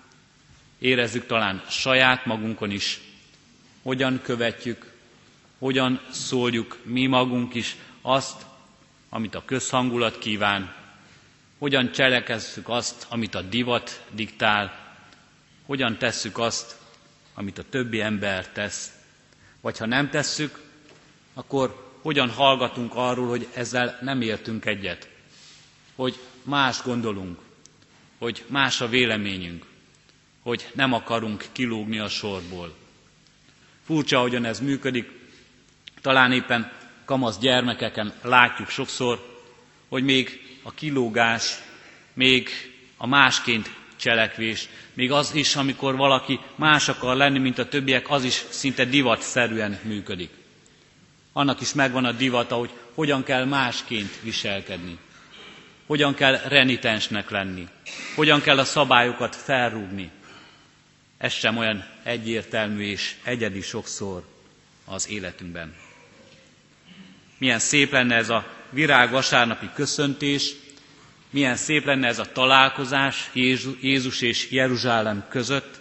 érezzük 0.78 1.26
talán 1.26 1.62
saját 1.68 2.26
magunkon 2.26 2.70
is, 2.70 3.00
hogyan 3.82 4.20
követjük, 4.22 4.92
hogyan 5.58 6.00
szóljuk 6.10 6.78
mi 6.82 7.06
magunk 7.06 7.54
is 7.54 7.76
azt, 8.02 8.46
amit 9.08 9.34
a 9.34 9.44
közhangulat 9.44 10.18
kíván, 10.18 10.74
hogyan 11.58 11.92
cselekezzük 11.92 12.68
azt, 12.68 13.06
amit 13.10 13.34
a 13.34 13.42
divat 13.42 14.04
diktál, 14.10 14.94
hogyan 15.66 15.98
tesszük 15.98 16.38
azt, 16.38 16.82
amit 17.34 17.58
a 17.58 17.64
többi 17.70 18.00
ember 18.00 18.48
tesz. 18.48 18.92
Vagy 19.60 19.78
ha 19.78 19.86
nem 19.86 20.10
tesszük, 20.10 20.60
akkor 21.34 21.92
hogyan 22.02 22.30
hallgatunk 22.30 22.92
arról, 22.94 23.28
hogy 23.28 23.46
ezzel 23.54 23.98
nem 24.00 24.20
értünk 24.20 24.64
egyet, 24.64 25.08
hogy 25.96 26.18
más 26.42 26.82
gondolunk, 26.82 27.38
hogy 28.18 28.44
más 28.46 28.80
a 28.80 28.88
véleményünk, 28.88 29.64
hogy 30.42 30.70
nem 30.74 30.92
akarunk 30.92 31.44
kilógni 31.52 31.98
a 31.98 32.08
sorból. 32.08 32.74
Furcsa, 33.84 34.20
hogyan 34.20 34.44
ez 34.44 34.60
működik, 34.60 35.10
talán 36.00 36.32
éppen 36.32 36.72
kamasz 37.04 37.38
gyermekeken 37.38 38.12
látjuk 38.22 38.68
sokszor, 38.68 39.42
hogy 39.88 40.04
még 40.04 40.40
a 40.62 40.70
kilógás, 40.74 41.58
még 42.12 42.48
a 42.96 43.06
másként 43.06 43.70
cselekvés, 44.04 44.68
még 44.94 45.12
az 45.12 45.34
is, 45.34 45.56
amikor 45.56 45.96
valaki 45.96 46.40
más 46.54 46.88
akar 46.88 47.16
lenni, 47.16 47.38
mint 47.38 47.58
a 47.58 47.68
többiek, 47.68 48.10
az 48.10 48.24
is 48.24 48.44
szinte 48.50 48.84
divatszerűen 48.84 49.78
működik. 49.82 50.30
Annak 51.32 51.60
is 51.60 51.72
megvan 51.72 52.04
a 52.04 52.12
divata, 52.12 52.54
hogy 52.56 52.70
hogyan 52.94 53.22
kell 53.22 53.44
másként 53.44 54.20
viselkedni, 54.22 54.98
hogyan 55.86 56.14
kell 56.14 56.38
renitensnek 56.48 57.30
lenni, 57.30 57.68
hogyan 58.14 58.40
kell 58.40 58.58
a 58.58 58.64
szabályokat 58.64 59.36
felrúgni. 59.36 60.10
Ez 61.18 61.32
sem 61.32 61.56
olyan 61.56 61.84
egyértelmű 62.02 62.82
és 62.84 63.14
egyedi 63.22 63.60
sokszor 63.60 64.24
az 64.84 65.08
életünkben. 65.08 65.74
Milyen 67.38 67.58
szép 67.58 67.92
lenne 67.92 68.14
ez 68.14 68.28
a 68.28 68.46
virág 68.70 69.10
vasárnapi 69.10 69.70
köszöntés, 69.74 70.52
milyen 71.34 71.56
szép 71.56 71.84
lenne 71.84 72.06
ez 72.06 72.18
a 72.18 72.32
találkozás 72.32 73.30
Jézus 73.80 74.20
és 74.20 74.50
Jeruzsálem 74.50 75.24
között, 75.28 75.80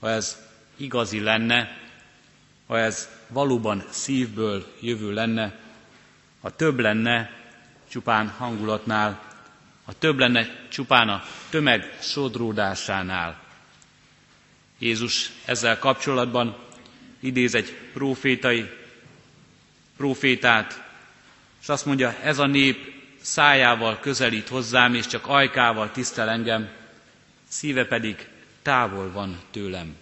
ha 0.00 0.10
ez 0.10 0.36
igazi 0.76 1.20
lenne, 1.20 1.78
ha 2.66 2.78
ez 2.78 3.08
valóban 3.28 3.84
szívből 3.90 4.66
jövő 4.80 5.12
lenne, 5.12 5.58
ha 6.40 6.56
több 6.56 6.78
lenne 6.78 7.30
csupán 7.90 8.28
hangulatnál, 8.28 9.22
ha 9.84 9.92
több 9.98 10.18
lenne 10.18 10.66
csupán 10.68 11.08
a 11.08 11.22
tömeg 11.50 11.98
sodródásánál. 12.00 13.42
Jézus 14.78 15.30
ezzel 15.44 15.78
kapcsolatban 15.78 16.56
idéz 17.20 17.54
egy 17.54 17.76
profétai, 17.92 18.70
profétát, 19.96 20.82
és 21.62 21.68
azt 21.68 21.86
mondja, 21.86 22.16
ez 22.22 22.38
a 22.38 22.46
nép 22.46 23.01
szájával 23.22 23.98
közelít 24.00 24.48
hozzám, 24.48 24.94
és 24.94 25.06
csak 25.06 25.26
ajkával 25.26 25.90
tisztel 25.90 26.28
engem, 26.28 26.68
szíve 27.48 27.84
pedig 27.86 28.28
távol 28.62 29.12
van 29.12 29.40
tőlem. 29.50 29.96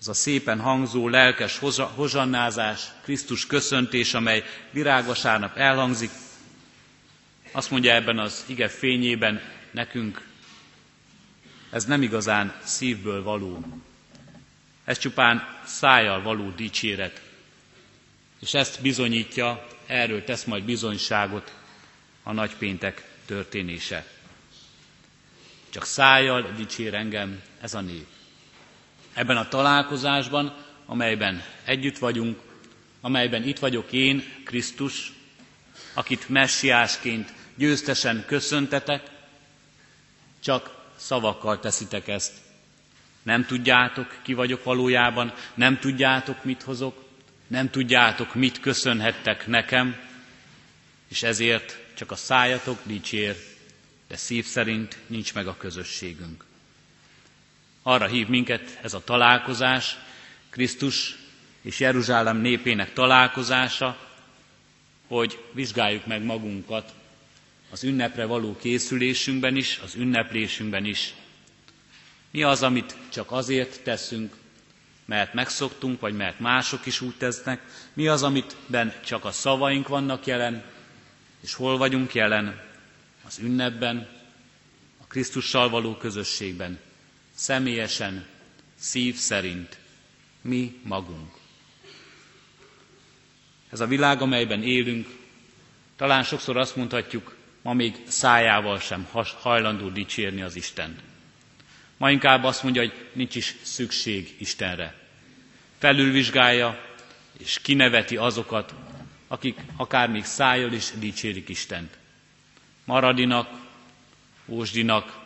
Az 0.00 0.08
a 0.08 0.14
szépen 0.14 0.60
hangzó, 0.60 1.08
lelkes 1.08 1.58
hozsannázás, 1.94 2.80
Krisztus 3.02 3.46
köszöntés, 3.46 4.14
amely 4.14 4.44
virágvasárnap 4.70 5.56
elhangzik, 5.56 6.10
azt 7.52 7.70
mondja 7.70 7.94
ebben 7.94 8.18
az 8.18 8.44
ige 8.46 8.68
fényében 8.68 9.40
nekünk, 9.70 10.26
ez 11.70 11.84
nem 11.84 12.02
igazán 12.02 12.54
szívből 12.64 13.22
való. 13.22 13.64
Ez 14.84 14.98
csupán 14.98 15.58
szájjal 15.64 16.22
való 16.22 16.50
dicséret. 16.50 17.20
És 18.40 18.54
ezt 18.54 18.80
bizonyítja 18.82 19.66
erről 19.92 20.24
tesz 20.24 20.44
majd 20.44 20.64
bizonyságot 20.64 21.52
a 22.22 22.32
nagypéntek 22.32 23.04
történése. 23.26 24.04
Csak 25.70 25.84
szájjal 25.84 26.52
dicsér 26.56 26.94
engem 26.94 27.42
ez 27.60 27.74
a 27.74 27.80
név. 27.80 28.04
Ebben 29.14 29.36
a 29.36 29.48
találkozásban, 29.48 30.54
amelyben 30.86 31.42
együtt 31.64 31.98
vagyunk, 31.98 32.38
amelyben 33.00 33.42
itt 33.42 33.58
vagyok 33.58 33.92
én, 33.92 34.22
Krisztus, 34.44 35.12
akit 35.94 36.28
messiásként 36.28 37.32
győztesen 37.56 38.24
köszöntetek, 38.26 39.10
Csak 40.42 40.74
szavakkal 40.96 41.58
teszitek 41.60 42.08
ezt. 42.08 42.32
Nem 43.22 43.44
tudjátok, 43.46 44.18
ki 44.22 44.34
vagyok 44.34 44.64
valójában, 44.64 45.32
nem 45.54 45.78
tudjátok, 45.78 46.44
mit 46.44 46.62
hozok, 46.62 47.04
nem 47.52 47.70
tudjátok, 47.70 48.34
mit 48.34 48.60
köszönhettek 48.60 49.46
nekem, 49.46 49.96
és 51.08 51.22
ezért 51.22 51.78
csak 51.94 52.10
a 52.10 52.16
szájatok 52.16 52.78
dicsér, 52.84 53.36
de 54.08 54.16
szív 54.16 54.44
szerint 54.44 54.96
nincs 55.06 55.34
meg 55.34 55.46
a 55.46 55.56
közösségünk. 55.56 56.44
Arra 57.82 58.06
hív 58.06 58.26
minket 58.28 58.78
ez 58.82 58.94
a 58.94 59.04
találkozás, 59.04 59.96
Krisztus 60.50 61.16
és 61.62 61.80
Jeruzsálem 61.80 62.36
népének 62.36 62.92
találkozása, 62.92 63.98
hogy 65.06 65.38
vizsgáljuk 65.52 66.06
meg 66.06 66.22
magunkat 66.22 66.92
az 67.70 67.84
ünnepre 67.84 68.24
való 68.24 68.56
készülésünkben 68.56 69.56
is, 69.56 69.78
az 69.84 69.94
ünneplésünkben 69.94 70.84
is. 70.84 71.14
Mi 72.30 72.42
az, 72.42 72.62
amit 72.62 72.96
csak 73.08 73.30
azért 73.32 73.82
teszünk, 73.82 74.40
mert 75.04 75.34
megszoktunk, 75.34 76.00
vagy 76.00 76.14
mert 76.14 76.40
mások 76.40 76.86
is 76.86 77.00
úgy 77.00 77.14
tesznek? 77.16 77.60
Mi 77.92 78.06
az, 78.08 78.22
amitben 78.22 78.92
csak 79.04 79.24
a 79.24 79.30
szavaink 79.32 79.88
vannak 79.88 80.26
jelen, 80.26 80.64
és 81.40 81.54
hol 81.54 81.76
vagyunk 81.78 82.14
jelen? 82.14 82.60
Az 83.26 83.38
ünnepben, 83.38 84.08
a 85.02 85.06
Krisztussal 85.06 85.68
való 85.68 85.96
közösségben, 85.96 86.78
személyesen, 87.34 88.26
szív 88.78 89.14
szerint, 89.16 89.78
mi 90.40 90.80
magunk. 90.82 91.30
Ez 93.70 93.80
a 93.80 93.86
világ, 93.86 94.20
amelyben 94.22 94.62
élünk, 94.62 95.08
talán 95.96 96.22
sokszor 96.22 96.56
azt 96.56 96.76
mondhatjuk, 96.76 97.36
ma 97.62 97.72
még 97.72 97.96
szájával 98.06 98.78
sem 98.78 99.08
hajlandó 99.40 99.88
dicsérni 99.88 100.42
az 100.42 100.56
Istent. 100.56 101.00
Ma 102.02 102.10
inkább 102.10 102.44
azt 102.44 102.62
mondja, 102.62 102.82
hogy 102.82 102.92
nincs 103.12 103.34
is 103.34 103.54
szükség 103.62 104.34
Istenre. 104.38 104.94
Felülvizsgálja 105.78 106.84
és 107.38 107.58
kineveti 107.62 108.16
azokat, 108.16 108.74
akik 109.28 109.58
akár 109.76 110.08
még 110.08 110.24
szájjal 110.24 110.72
is 110.72 110.90
dicsérik 110.98 111.48
Istent. 111.48 111.98
Maradinak, 112.84 113.48
ósdinak, 114.46 115.18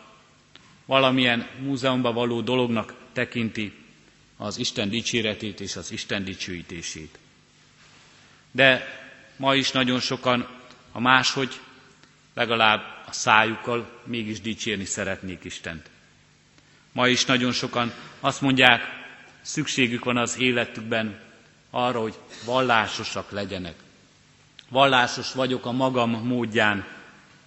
valamilyen 0.87 1.49
múzeumban 1.61 2.15
való 2.15 2.41
dolognak 2.41 2.95
tekinti 3.13 3.73
az 4.37 4.59
Isten 4.59 4.89
dicséretét 4.89 5.61
és 5.61 5.77
az 5.77 5.93
Isten 5.93 6.25
dicsőítését. 6.25 7.19
De 8.51 8.87
ma 9.37 9.55
is 9.55 9.71
nagyon 9.71 10.01
sokan 10.01 10.49
a 10.93 11.01
máshogy 11.01 11.61
legalább 12.35 12.81
a 13.07 13.13
szájukkal 13.13 14.01
mégis 14.05 14.41
dicsérni 14.41 14.85
szeretnék 14.85 15.45
Istent. 15.45 15.95
Ma 16.97 17.09
is 17.09 17.25
nagyon 17.25 17.53
sokan 17.53 17.93
azt 18.21 18.41
mondják, 18.41 18.83
szükségük 19.43 20.05
van 20.05 20.17
az 20.17 20.39
életükben 20.39 21.21
arra, 21.71 22.01
hogy 22.01 22.15
vallásosak 22.45 23.31
legyenek. 23.31 23.75
Vallásos 24.69 25.33
vagyok 25.33 25.67
a 25.67 25.73
magam 25.73 26.11
módján, 26.11 26.87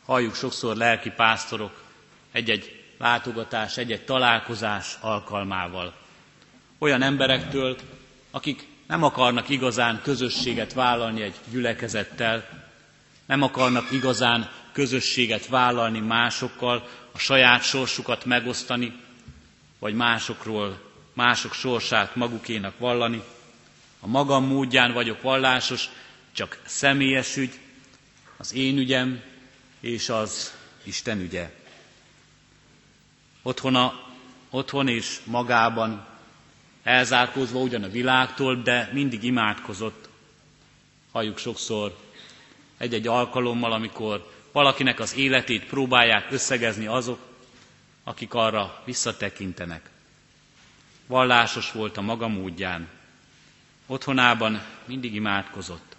halljuk 0.06 0.36
sokszor 0.36 0.76
lelki 0.76 1.10
pásztorok 1.10 1.84
egy-egy 2.32 2.84
látogatás, 2.98 3.78
egy-egy 3.78 4.06
találkozás 4.06 4.98
alkalmával. 5.02 5.94
Olyan 6.78 7.02
emberektől, 7.02 7.78
akik 8.32 8.68
nem 8.88 9.04
akarnak 9.04 9.50
igazán 9.50 10.02
közösséget 10.04 10.74
vállalni 10.74 11.22
egy 11.22 11.36
gyülekezettel, 11.52 12.50
nem 13.26 13.42
akarnak 13.42 13.92
igazán 13.92 14.50
közösséget 14.72 15.48
vállalni 15.48 16.00
másokkal, 16.00 16.88
a 17.12 17.18
saját 17.18 17.64
sorsukat 17.64 18.26
megosztani, 18.26 19.08
vagy 19.80 19.94
másokról, 19.94 20.82
mások 21.13 21.54
sorsát 21.54 22.15
magukénak 22.15 22.78
vallani. 22.78 23.22
A 24.00 24.08
magam 24.08 24.46
módján 24.46 24.94
vagyok 24.94 25.22
vallásos, 25.22 25.89
csak 26.32 26.62
személyes 26.65 27.36
ügy, 27.38 27.60
az 28.38 28.54
én 28.54 28.78
ügyem 28.78 29.22
és 29.80 30.10
az 30.10 30.54
Isten 30.84 31.20
ügye. 31.20 31.52
Otthona, 33.42 33.94
otthon 34.50 34.88
és 34.88 35.20
magában, 35.24 36.06
elzárkózva 36.84 37.60
ugyan 37.60 37.84
a 37.84 37.89
világtól, 37.89 38.56
de 38.56 38.89
mindig 38.94 39.24
imádkozott. 39.24 40.10
Halljuk 41.12 41.38
sokszor 41.38 41.98
egy-egy 42.78 43.08
alkalommal, 43.08 43.72
amikor 43.72 44.32
valakinek 44.52 45.00
az 45.00 45.15
életét 45.15 45.65
próbálják 45.65 46.32
összegezni 46.32 46.86
azok, 46.86 47.20
akik 48.04 48.34
arra 48.34 48.82
visszatekintenek. 48.86 49.90
Vallásos 51.08 51.72
volt 51.72 51.98
a 51.98 52.02
maga 52.02 52.28
módján. 52.28 52.88
Otthonában 53.86 54.62
mindig 54.86 55.16
imádkozott. 55.16 55.96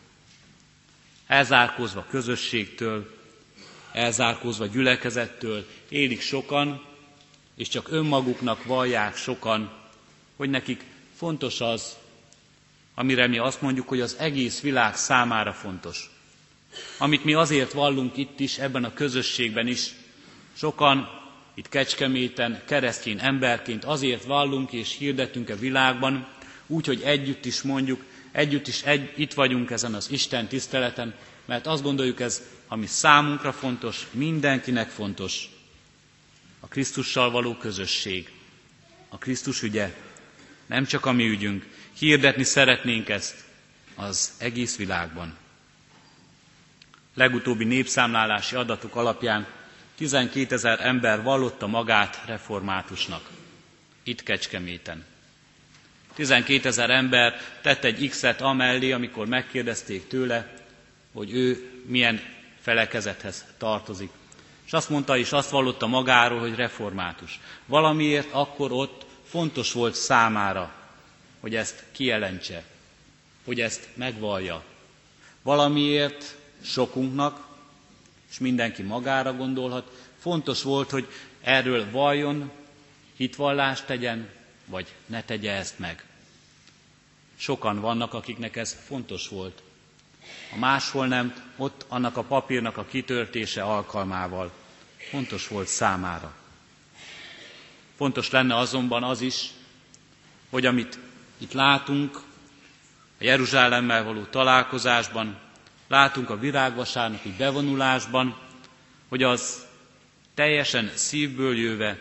Elzárkózva 1.27 2.07
közösségtől, 2.09 3.17
elzárkózva 3.93 4.67
gyülekezettől 4.67 5.67
élik 5.89 6.21
sokan, 6.21 6.85
és 7.55 7.69
csak 7.69 7.91
önmaguknak 7.91 8.65
vallják 8.65 9.17
sokan, 9.17 9.73
hogy 10.37 10.51
nekik 10.51 10.85
fontos 11.17 11.61
az, 11.61 11.97
amire 12.95 13.27
mi 13.27 13.39
azt 13.39 13.61
mondjuk, 13.61 13.89
hogy 13.89 14.01
az 14.01 14.17
egész 14.19 14.61
világ 14.61 14.97
számára 14.97 15.53
fontos. 15.53 16.11
Amit 16.99 17.25
mi 17.25 17.35
azért 17.35 17.73
vallunk 17.73 18.17
itt 18.17 18.41
is, 18.41 18.59
ebben 18.59 18.85
a 18.85 18.93
közösségben 18.93 19.67
is, 19.67 19.91
sokan 20.53 21.20
itt 21.61 21.69
Kecskeméten 21.69 22.63
keresztény 22.67 23.19
emberként 23.21 23.85
azért 23.85 24.25
vallunk 24.25 24.73
és 24.73 24.97
hirdetünk 24.97 25.49
a 25.49 25.57
világban, 25.57 26.29
úgy, 26.67 26.87
hogy 26.87 27.03
együtt 27.03 27.45
is 27.45 27.63
mondjuk, 27.63 28.05
együtt 28.33 28.67
is 28.69 28.83
egy, 28.83 29.13
itt 29.17 29.33
vagyunk 29.35 29.71
ezen 29.71 29.95
az 29.95 30.11
Isten 30.11 30.47
tiszteleten, 30.49 31.15
mert 31.45 31.67
azt 31.67 31.83
gondoljuk 31.83 32.21
ez, 32.21 32.43
ami 32.69 32.87
számunkra 32.87 33.53
fontos, 33.53 34.07
mindenkinek 34.11 34.89
fontos, 34.89 35.49
a 36.61 36.67
Krisztussal 36.67 37.31
való 37.31 37.55
közösség, 37.57 38.31
a 39.09 39.19
Krisztus 39.19 39.63
ügye, 39.63 39.95
nem 40.67 40.85
csak 40.85 41.07
a 41.07 41.13
mi 41.13 41.29
ügyünk, 41.29 41.67
hirdetni 41.99 42.45
szeretnénk 42.45 43.09
ezt 43.09 43.35
az 43.95 44.33
egész 44.39 44.77
világban. 44.77 45.37
Legutóbbi 47.15 47.65
népszámlálási 47.65 48.55
adatok 48.57 48.97
alapján 48.97 49.47
12 50.01 50.55
ezer 50.55 50.81
ember 50.87 51.23
vallotta 51.23 51.67
magát 51.67 52.23
reformátusnak, 52.27 53.29
itt 54.03 54.23
Kecskeméten. 54.23 55.05
12 56.15 56.69
ezer 56.69 56.91
ember 56.91 57.41
tett 57.63 57.85
egy 57.85 58.09
X-et 58.09 58.41
amellé, 58.41 58.93
amikor 58.93 59.27
megkérdezték 59.27 60.07
tőle, 60.09 60.55
hogy 61.13 61.33
ő 61.35 61.71
milyen 61.87 62.21
felekezethez 62.61 63.45
tartozik. 63.59 64.11
És 64.67 64.73
azt 64.73 64.89
mondta 64.89 65.17
és 65.19 65.33
azt 65.33 65.51
vallotta 65.51 65.87
magáról, 65.87 66.41
hogy 66.41 66.55
református. 66.55 67.41
Valamiért 67.67 68.29
akkor 68.33 68.73
ott 68.73 69.05
fontos 69.29 69.73
volt 69.73 69.95
számára, 69.95 70.73
hogy 71.41 71.55
ezt 71.55 71.85
kijelentse, 71.93 72.63
hogy 73.45 73.61
ezt 73.61 73.89
megvallja. 73.95 74.63
Valamiért 75.43 76.37
sokunknak, 76.63 77.49
és 78.31 78.39
mindenki 78.39 78.83
magára 78.83 79.33
gondolhat, 79.37 80.09
fontos 80.19 80.63
volt, 80.63 80.91
hogy 80.91 81.09
erről 81.41 81.91
valljon, 81.91 82.51
hitvallást 83.17 83.87
tegyen, 83.87 84.29
vagy 84.67 84.95
ne 85.07 85.23
tegye 85.23 85.53
ezt 85.53 85.79
meg. 85.79 86.05
Sokan 87.37 87.81
vannak, 87.81 88.15
akiknek 88.15 88.57
ez 88.57 88.77
fontos 88.87 89.29
volt. 89.29 89.63
A 90.55 90.59
máshol 90.59 91.07
nem, 91.07 91.35
ott 91.57 91.85
annak 91.89 92.17
a 92.17 92.23
papírnak 92.23 92.77
a 92.77 92.85
kitöltése 92.85 93.63
alkalmával 93.63 94.53
fontos 95.11 95.49
volt 95.49 95.69
számára. 95.69 96.35
Fontos 97.97 98.31
lenne 98.31 98.57
azonban 98.57 99.03
az 99.03 99.21
is, 99.21 99.51
hogy 100.51 100.67
amit 100.67 100.99
itt 101.39 101.53
látunk, 101.53 102.17
a 103.19 103.25
Jeruzsálemmel 103.25 104.05
való 104.05 104.23
találkozásban, 104.23 105.39
látunk 105.91 106.31
a 106.31 106.39
virágvasárnoki 106.39 107.35
bevonulásban, 107.39 108.37
hogy 109.09 109.23
az 109.23 109.67
teljesen 110.35 110.91
szívből 110.95 111.57
jöve 111.57 111.99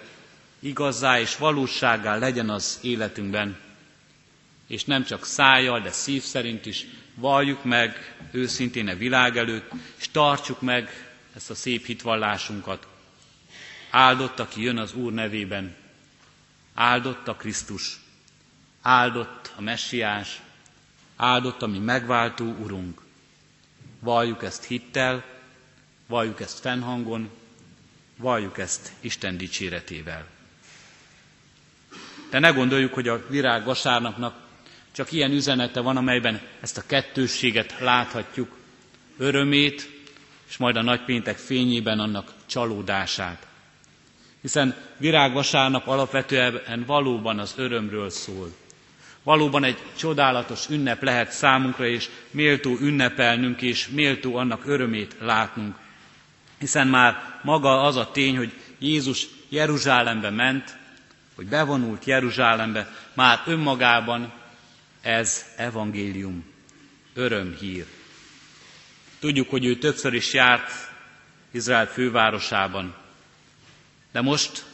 igazzá 0.60 1.19
és 1.19 1.38
valóságá 1.38 2.17
legyen 2.17 2.49
az 2.49 2.80
életünkben, 2.82 3.58
és 4.67 4.84
nem 4.86 5.04
csak 5.04 5.25
szájjal, 5.25 5.80
de 5.80 5.91
szív 5.91 6.23
szerint 6.23 6.65
is 6.65 6.86
valljuk 7.15 7.63
meg 7.63 8.15
őszintén 8.32 8.88
a 8.88 8.95
világ 8.95 9.38
előtt, 9.38 9.71
és 9.99 10.10
tartsuk 10.12 10.62
meg 10.62 11.12
ezt 11.36 11.49
a 11.49 11.56
szép 11.56 11.86
hitvallásunkat. 11.86 12.88
Áldott, 13.89 14.39
aki 14.39 14.62
jön 14.62 14.78
az 14.78 14.93
Úr 14.93 15.13
nevében, 15.13 15.75
áldott 16.73 17.28
a 17.28 17.36
Krisztus, 17.36 17.99
áldott 18.82 19.52
a 19.56 19.62
Messiás, 19.62 20.41
áldott 21.15 21.62
a 21.62 21.67
mi 21.67 21.80
megváltó 21.80 22.45
Urunk. 22.45 23.08
Valljuk 24.00 24.44
ezt 24.44 24.64
hittel, 24.64 25.24
valljuk 26.08 26.40
ezt 26.42 26.60
fennhangon, 26.60 27.30
valljuk 28.18 28.58
ezt 28.58 28.92
Isten 29.00 29.38
dicséretével. 29.38 30.26
De 32.30 32.40
ne 32.40 32.50
gondoljuk, 32.50 32.94
hogy 32.94 33.08
a 33.08 33.26
virág 33.30 33.64
vasárnapnak 33.66 34.36
csak 34.92 35.12
ilyen 35.12 35.32
üzenete 35.32 35.80
van, 35.80 35.98
amelyben 35.98 36.42
ezt 36.62 36.78
a 36.78 36.84
kettősséget 36.86 37.80
láthatjuk, 37.80 38.58
örömét, 39.18 39.90
és 40.50 40.58
majd 40.58 40.76
a 40.76 40.82
nagypéntek 40.82 41.38
fényében 41.38 42.00
annak 42.00 42.34
csalódását. 42.46 43.48
Hiszen 44.42 44.76
virágvasárnap 44.98 45.88
alapvetően 45.88 46.84
valóban 46.86 47.40
az 47.40 47.54
örömről 47.58 48.10
szól. 48.10 48.52
Valóban 49.30 49.63
egy 49.63 49.78
csodálatos 49.98 50.70
ünnep 50.70 51.04
lehet 51.04 51.32
számunkra, 51.32 51.88
és 51.88 52.10
méltó 52.32 52.78
ünnepelnünk, 52.80 53.62
és 53.62 53.88
méltó 53.88 54.36
annak 54.36 54.65
örömét 54.65 55.15
látnunk. 55.20 55.76
Hiszen 56.60 56.88
már 56.88 57.39
maga 57.44 57.82
az 57.82 57.96
a 57.96 58.12
tény, 58.12 58.38
hogy 58.38 58.54
Jézus 58.80 59.28
Jeruzsálembe 59.50 60.30
ment, 60.30 60.78
hogy 61.36 61.46
bevonult 61.46 62.06
Jeruzsálembe, 62.06 62.92
már 63.13 63.42
önmagában 63.46 64.34
ez 65.02 65.46
evangélium, 65.58 66.46
örömhír. 67.13 67.86
Tudjuk, 69.20 69.50
hogy 69.50 69.65
ő 69.65 69.76
többször 69.78 70.13
is 70.13 70.34
járt 70.34 70.72
Izrael 71.52 71.88
fővárosában, 71.88 72.96
de 74.12 74.22
most 74.22 74.65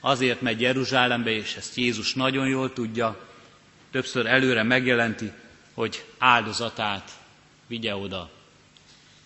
azért 0.00 0.40
megy 0.40 0.60
Jeruzsálembe, 0.60 1.30
és 1.30 1.56
ezt 1.56 1.76
Jézus 1.76 2.14
nagyon 2.14 2.46
jól 2.48 2.72
tudja, 2.72 3.32
többször 3.94 4.26
előre 4.26 4.62
megjelenti, 4.62 5.32
hogy 5.74 6.04
áldozatát 6.18 7.10
vigye 7.66 7.96
oda, 7.96 8.30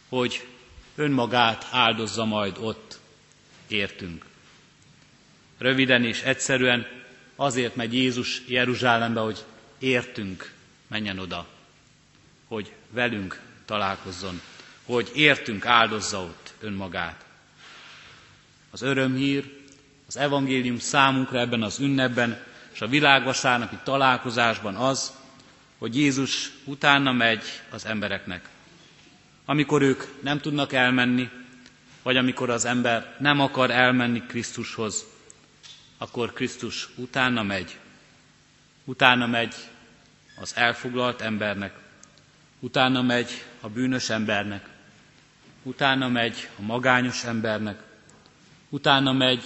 hogy 0.08 0.46
önmagát 0.94 1.66
áldozza 1.70 2.24
majd 2.24 2.56
ott, 2.60 2.98
értünk. 3.68 4.24
Röviden 5.58 6.04
és 6.04 6.22
egyszerűen 6.22 6.86
azért 7.36 7.76
megy 7.76 7.94
Jézus 7.94 8.42
Jeruzsálembe, 8.46 9.20
hogy 9.20 9.44
értünk 9.78 10.52
menjen 10.86 11.18
oda, 11.18 11.46
hogy 12.48 12.72
velünk 12.90 13.40
találkozzon, 13.64 14.40
hogy 14.84 15.10
értünk 15.14 15.66
áldozza 15.66 16.20
ott 16.20 16.54
önmagát. 16.60 17.24
Az 18.70 18.82
örömhír, 18.82 19.56
az 20.06 20.16
evangélium 20.16 20.78
számunkra 20.78 21.38
ebben 21.38 21.62
az 21.62 21.78
ünnepben 21.78 22.46
és 22.72 22.80
a 22.80 22.86
világvasárnapi 22.88 23.76
találkozásban 23.82 24.74
az, 24.74 25.12
hogy 25.78 25.96
Jézus 25.96 26.50
utána 26.64 27.12
megy 27.12 27.42
az 27.70 27.86
embereknek. 27.86 28.48
Amikor 29.44 29.82
ők 29.82 30.02
nem 30.22 30.40
tudnak 30.40 30.72
elmenni, 30.72 31.30
vagy 32.02 32.16
amikor 32.16 32.50
az 32.50 32.64
ember 32.64 33.16
nem 33.18 33.40
akar 33.40 33.70
elmenni 33.70 34.22
Krisztushoz, 34.26 35.04
akkor 35.98 36.32
Krisztus 36.32 36.88
utána 36.96 37.42
megy. 37.42 37.78
Utána 38.84 39.26
megy 39.26 39.54
az 40.40 40.56
elfoglalt 40.56 41.20
embernek, 41.20 41.74
utána 42.60 43.02
megy 43.02 43.44
a 43.60 43.68
bűnös 43.68 44.10
embernek, 44.10 44.68
utána 45.62 46.08
megy 46.08 46.48
a 46.58 46.62
magányos 46.62 47.24
embernek, 47.24 47.82
utána 48.68 49.12
megy 49.12 49.44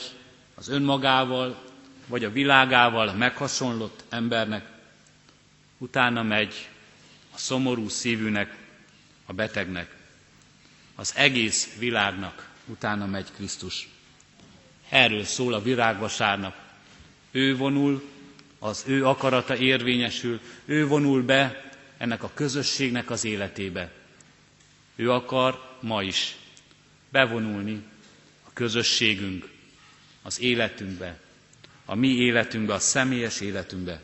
az 0.55 0.69
önmagával 0.69 1.63
vagy 2.07 2.25
a 2.25 2.31
világával 2.31 3.13
meghasonlott 3.13 4.05
embernek, 4.09 4.67
utána 5.79 6.23
megy 6.23 6.69
a 7.35 7.39
szomorú 7.39 7.89
szívűnek, 7.89 8.57
a 9.27 9.33
betegnek, 9.33 9.97
az 10.95 11.13
egész 11.17 11.77
világnak 11.79 12.49
utána 12.67 13.07
megy 13.07 13.33
Krisztus. 13.33 13.89
Erről 14.89 15.25
szól 15.25 15.53
a 15.55 15.63
virágvasárnap. 15.63 16.55
Ő 17.31 17.57
vonul, 17.57 18.11
az 18.59 18.85
ő 18.87 19.07
akarata 19.07 19.57
érvényesül, 19.57 20.41
ő 20.65 20.87
vonul 20.87 21.23
be 21.23 21.71
ennek 21.97 22.23
a 22.23 22.31
közösségnek 22.35 23.11
az 23.11 23.25
életébe. 23.25 23.93
Ő 24.97 25.13
akar 25.13 25.79
ma 25.81 26.03
is 26.03 26.37
bevonulni 27.09 27.83
a 28.47 28.51
közösségünk, 28.53 29.49
az 30.23 30.41
életünkbe, 30.41 31.21
a 31.85 31.95
mi 31.95 32.09
életünkbe, 32.09 32.75
a 32.75 32.79
személyes 32.79 33.41
életünkbe, 33.41 34.01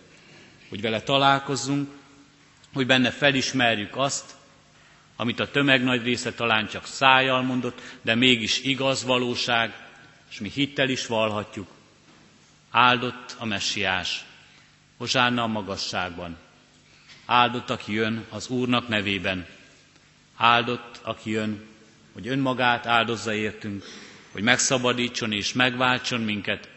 hogy 0.68 0.80
vele 0.80 1.00
találkozzunk, 1.02 1.90
hogy 2.72 2.86
benne 2.86 3.10
felismerjük 3.10 3.96
azt, 3.96 4.36
amit 5.16 5.40
a 5.40 5.50
tömeg 5.50 5.82
nagy 5.82 6.02
része 6.02 6.32
talán 6.32 6.68
csak 6.68 6.86
szájjal 6.86 7.42
mondott, 7.42 7.80
de 8.02 8.14
mégis 8.14 8.60
igaz 8.62 9.04
valóság, 9.04 9.86
és 10.30 10.40
mi 10.40 10.50
hittel 10.50 10.88
is 10.88 11.06
valhatjuk. 11.06 11.68
Áldott 12.70 13.36
a 13.38 13.44
messiás, 13.44 14.24
hozsánna 14.96 15.42
a 15.42 15.46
magasságban. 15.46 16.36
Áldott, 17.26 17.70
aki 17.70 17.92
jön 17.92 18.24
az 18.30 18.48
Úrnak 18.48 18.88
nevében. 18.88 19.46
Áldott, 20.36 21.00
aki 21.02 21.30
jön, 21.30 21.66
hogy 22.12 22.28
önmagát 22.28 22.86
áldozza 22.86 23.34
értünk, 23.34 23.84
hogy 24.32 24.42
megszabadítson 24.42 25.32
és 25.32 25.52
megváltson 25.52 26.20
minket, 26.20 26.68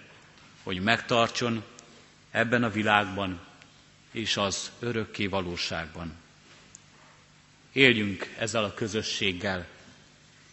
hogy 0.63 0.81
megtartson 0.81 1.63
ebben 2.31 2.63
a 2.63 2.69
világban 2.69 3.39
és 4.11 4.37
az 4.37 4.71
örökké 4.79 5.25
valóságban. 5.27 6.13
Éljünk 7.71 8.33
ezzel 8.37 8.63
a 8.63 8.73
közösséggel, 8.73 9.65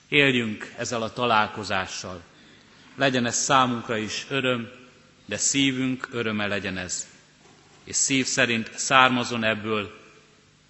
éljünk 0.08 0.72
ezzel 0.76 1.02
a 1.02 1.12
találkozással, 1.12 2.22
legyen 2.94 3.26
ez 3.26 3.36
számunkra 3.36 3.96
is 3.96 4.26
öröm, 4.28 4.70
de 5.24 5.36
szívünk 5.36 6.08
öröme 6.12 6.46
legyen 6.46 6.76
ez. 6.76 7.06
És 7.84 7.96
szív 7.96 8.26
szerint 8.26 8.78
származon 8.78 9.44
ebből 9.44 9.98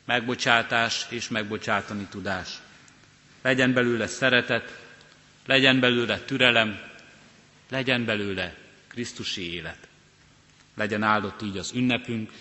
megbocsátás 0.04 1.06
és 1.08 1.28
megbocsátani 1.28 2.04
tudás. 2.10 2.48
Legyen 3.42 3.72
belőle 3.72 4.06
szeretet, 4.06 4.80
legyen 5.46 5.80
belőle 5.80 6.18
türelem, 6.18 6.80
legyen 7.68 8.04
belőle 8.04 8.54
Krisztusi 8.88 9.54
élet. 9.54 9.88
Legyen 10.74 11.02
áldott 11.02 11.42
így 11.42 11.56
az 11.58 11.72
ünnepünk, 11.74 12.32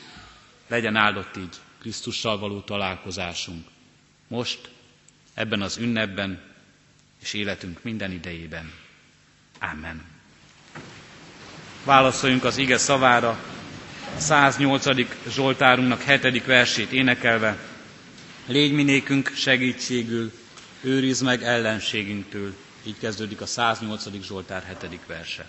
legyen 0.67 0.95
áldott 0.95 1.37
így 1.37 1.55
Krisztussal 1.79 2.39
való 2.39 2.59
találkozásunk. 2.59 3.67
Most, 4.27 4.69
ebben 5.33 5.61
az 5.61 5.77
ünnepben 5.77 6.41
és 7.21 7.33
életünk 7.33 7.83
minden 7.83 8.11
idejében. 8.11 8.71
Amen. 9.59 10.03
Válaszoljunk 11.83 12.43
az 12.43 12.57
ige 12.57 12.77
szavára, 12.77 13.39
a 14.15 14.19
108. 14.19 14.85
Zsoltárunknak 15.29 16.01
7. 16.01 16.45
versét 16.45 16.91
énekelve. 16.91 17.57
Légy 18.45 18.71
minékünk 18.71 19.31
segítségül, 19.35 20.31
őriz 20.81 21.21
meg 21.21 21.43
ellenségünktől. 21.43 22.55
Így 22.83 22.97
kezdődik 22.99 23.41
a 23.41 23.45
108. 23.45 24.23
Zsoltár 24.23 24.77
7. 24.81 24.99
verse. 25.07 25.45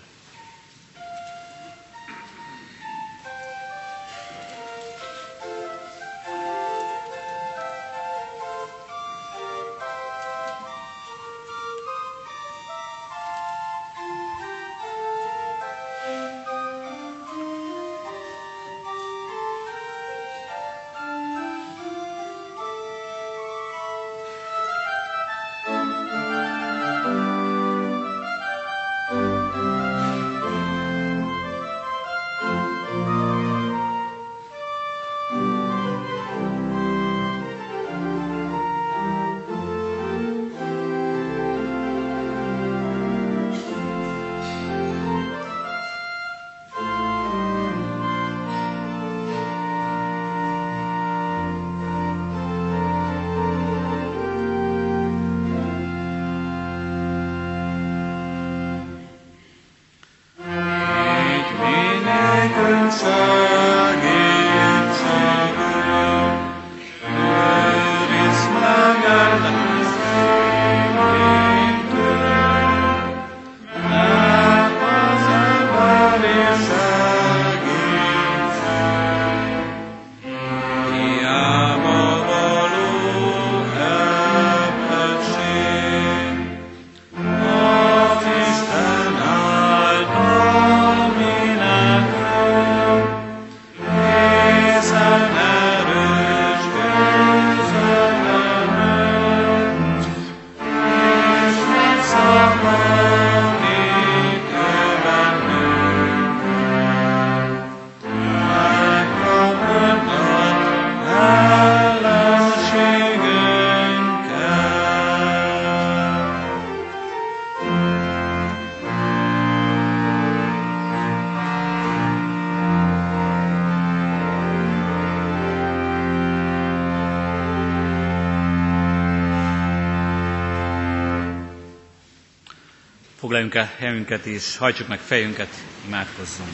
Foglaljunk 133.39 133.69
el 133.71 133.77
helyünket, 133.87 134.25
és 134.25 134.57
hajtsuk 134.57 134.87
meg 134.87 134.99
fejünket, 134.99 135.49
imádkozzunk. 135.85 136.49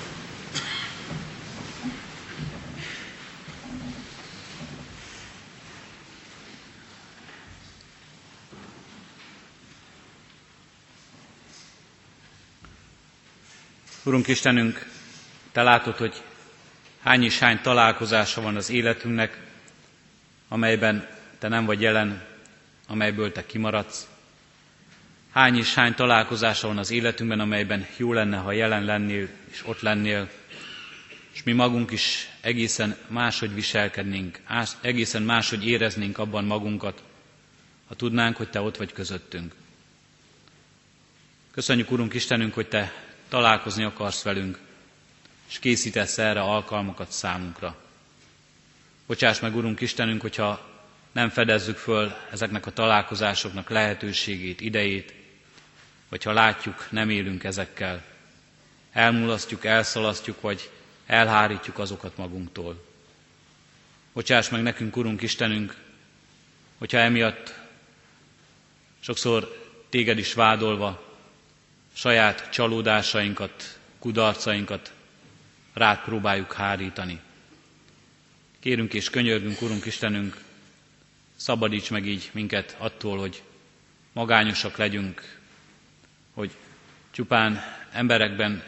Urunk 14.03 14.27
Istenünk, 14.27 14.85
Te 15.51 15.63
látod, 15.63 15.97
hogy 15.97 16.21
hány 17.03 17.23
és 17.23 17.39
hány 17.39 17.61
találkozása 17.61 18.41
van 18.41 18.55
az 18.55 18.69
életünknek, 18.69 19.41
amelyben 20.47 21.07
Te 21.39 21.47
nem 21.47 21.65
vagy 21.65 21.81
jelen, 21.81 22.23
amelyből 22.87 23.31
Te 23.31 23.45
kimaradsz. 23.45 24.07
Hány 25.35 25.57
és 25.57 25.73
hány 25.73 25.93
találkozása 25.93 26.67
van 26.67 26.77
az 26.77 26.91
életünkben, 26.91 27.39
amelyben 27.39 27.87
jó 27.97 28.13
lenne, 28.13 28.37
ha 28.37 28.51
jelen 28.51 28.83
lennél 28.83 29.27
és 29.51 29.63
ott 29.67 29.81
lennél, 29.81 30.29
és 31.33 31.43
mi 31.43 31.51
magunk 31.51 31.91
is 31.91 32.29
egészen 32.41 32.97
máshogy 33.07 33.53
viselkednénk, 33.53 34.39
egészen 34.81 35.21
máshogy 35.21 35.67
éreznénk 35.67 36.17
abban 36.17 36.45
magunkat, 36.45 37.03
ha 37.87 37.95
tudnánk, 37.95 38.35
hogy 38.35 38.49
Te 38.49 38.61
ott 38.61 38.77
vagy 38.77 38.93
közöttünk. 38.93 39.53
Köszönjük, 41.51 41.91
Urunk 41.91 42.13
Istenünk, 42.13 42.53
hogy 42.53 42.67
Te 42.67 42.93
találkozni 43.29 43.83
akarsz 43.83 44.23
velünk, 44.23 44.59
és 45.49 45.59
készítesz 45.59 46.17
erre 46.17 46.41
alkalmakat 46.41 47.11
számunkra. 47.11 47.77
Bocsáss 49.07 49.39
meg, 49.39 49.55
Urunk 49.55 49.81
Istenünk, 49.81 50.21
hogyha 50.21 50.69
nem 51.11 51.29
fedezzük 51.29 51.77
föl 51.77 52.13
ezeknek 52.31 52.65
a 52.65 52.71
találkozásoknak 52.71 53.69
lehetőségét, 53.69 54.61
idejét, 54.61 55.23
vagy 56.09 56.23
ha 56.23 56.31
látjuk, 56.33 56.87
nem 56.91 57.09
élünk 57.09 57.43
ezekkel, 57.43 58.03
elmulasztjuk, 58.91 59.65
elszalasztjuk, 59.65 60.41
vagy 60.41 60.69
elhárítjuk 61.05 61.79
azokat 61.79 62.17
magunktól. 62.17 62.83
Bocsáss 64.13 64.49
meg 64.49 64.61
nekünk, 64.61 64.97
Urunk 64.97 65.21
Istenünk, 65.21 65.75
hogyha 66.77 66.97
emiatt 66.97 67.53
sokszor 68.99 69.67
téged 69.89 70.17
is 70.17 70.33
vádolva, 70.33 71.13
saját 71.93 72.49
csalódásainkat, 72.49 73.79
kudarcainkat 73.99 74.93
rád 75.73 75.99
próbáljuk 76.03 76.53
hárítani. 76.53 77.19
Kérünk 78.59 78.93
és 78.93 79.09
könyörgünk, 79.09 79.61
Urunk 79.61 79.85
Istenünk, 79.85 80.43
szabadíts 81.35 81.89
meg 81.91 82.05
így 82.05 82.29
minket 82.33 82.75
attól, 82.79 83.17
hogy 83.19 83.43
magányosak 84.13 84.77
legyünk, 84.77 85.39
hogy 86.35 86.51
csupán 87.11 87.61
emberekben, 87.91 88.63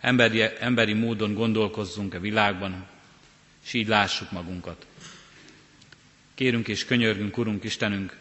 emberi, 0.00 0.42
emberi 0.60 0.92
módon 0.92 1.34
gondolkozzunk 1.34 2.14
a 2.14 2.20
világban, 2.20 2.86
és 3.64 3.72
így 3.72 3.88
lássuk 3.88 4.30
magunkat. 4.30 4.86
Kérünk 6.34 6.68
és 6.68 6.84
könyörgünk, 6.84 7.38
Urunk 7.38 7.64
Istenünk, 7.64 8.16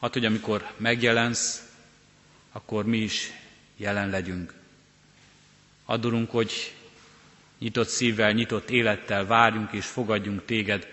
hát, 0.00 0.12
hogy 0.12 0.24
amikor 0.24 0.72
megjelensz, 0.76 1.72
akkor 2.52 2.84
mi 2.84 2.98
is 2.98 3.30
jelen 3.76 4.08
legyünk. 4.08 4.54
Adorunk, 5.84 6.30
hogy 6.30 6.74
nyitott 7.58 7.88
szívvel, 7.88 8.32
nyitott 8.32 8.70
élettel 8.70 9.26
várjunk 9.26 9.72
és 9.72 9.86
fogadjunk 9.86 10.44
téged, 10.44 10.88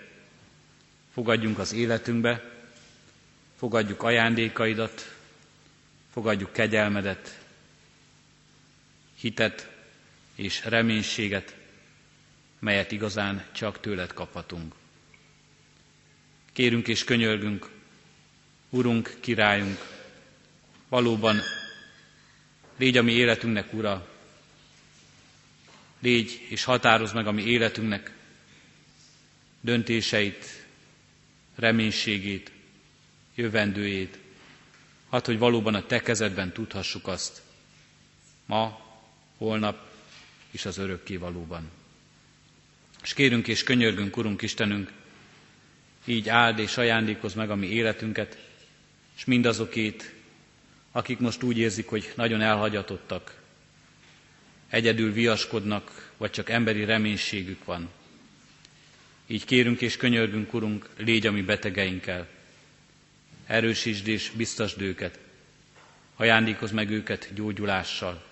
fogadjunk 1.14 1.60
az 1.60 1.74
életünkbe, 1.74 2.52
fogadjuk 3.58 4.04
ajándékaidat, 4.04 5.15
fogadjuk 6.16 6.54
kegyelmedet, 6.54 7.40
hitet 9.20 9.70
és 10.36 10.66
reménységet, 10.66 11.56
melyet 12.60 12.92
igazán 12.92 13.46
csak 13.52 13.80
tőled 13.80 14.14
kaphatunk. 14.14 14.76
Kérünk 16.54 16.88
és 16.88 17.04
könyörgünk, 17.04 17.70
Urunk, 18.70 19.18
királyunk, 19.20 19.78
valóban 20.90 21.42
légy 22.78 22.98
a 22.98 23.02
mi 23.02 23.12
életünknek 23.12 23.74
ura, 23.74 24.10
légy 26.00 26.46
és 26.50 26.64
határoz 26.64 27.12
meg 27.14 27.28
a 27.28 27.32
mi 27.32 27.44
életünknek 27.44 28.12
döntéseit, 29.62 30.66
reménységét, 31.56 32.52
jövendőjét, 33.36 34.24
hát, 35.16 35.26
hogy 35.26 35.38
valóban 35.38 35.76
a 35.76 35.86
Te 35.86 36.02
kezedben 36.02 36.52
tudhassuk 36.52 37.08
azt, 37.08 37.42
ma, 38.46 38.80
holnap 39.38 39.88
és 40.52 40.66
az 40.66 40.78
örökké 40.78 41.16
valóban. 41.16 41.70
És 43.04 43.14
kérünk 43.14 43.48
és 43.48 43.64
könyörgünk, 43.64 44.18
Urunk 44.18 44.42
Istenünk, 44.42 44.92
így 46.06 46.30
áld 46.30 46.60
és 46.60 46.78
ajándékoz 46.78 47.34
meg 47.34 47.50
a 47.50 47.56
mi 47.56 47.68
életünket, 47.68 48.38
és 49.16 49.26
mindazokét, 49.26 50.14
akik 50.92 51.20
most 51.20 51.44
úgy 51.44 51.58
érzik, 51.58 51.88
hogy 51.88 52.14
nagyon 52.16 52.42
elhagyatottak, 52.42 53.42
egyedül 54.70 55.12
viaskodnak, 55.12 56.12
vagy 56.18 56.32
csak 56.32 56.50
emberi 56.50 56.86
reménységük 56.86 57.66
van. 57.66 57.90
Így 59.28 59.46
kérünk 59.46 59.82
és 59.82 59.98
könyörgünk, 59.98 60.54
Urunk, 60.54 60.90
légy 60.98 61.28
a 61.28 61.32
mi 61.32 61.42
betegeinkkel. 61.42 62.28
Erősítsd 63.46 64.08
és 64.08 64.32
biztasd 64.36 64.82
őket. 64.82 65.20
Ajándékozz 66.16 66.72
meg 66.72 66.90
őket 66.90 67.30
gyógyulással. 67.34 68.24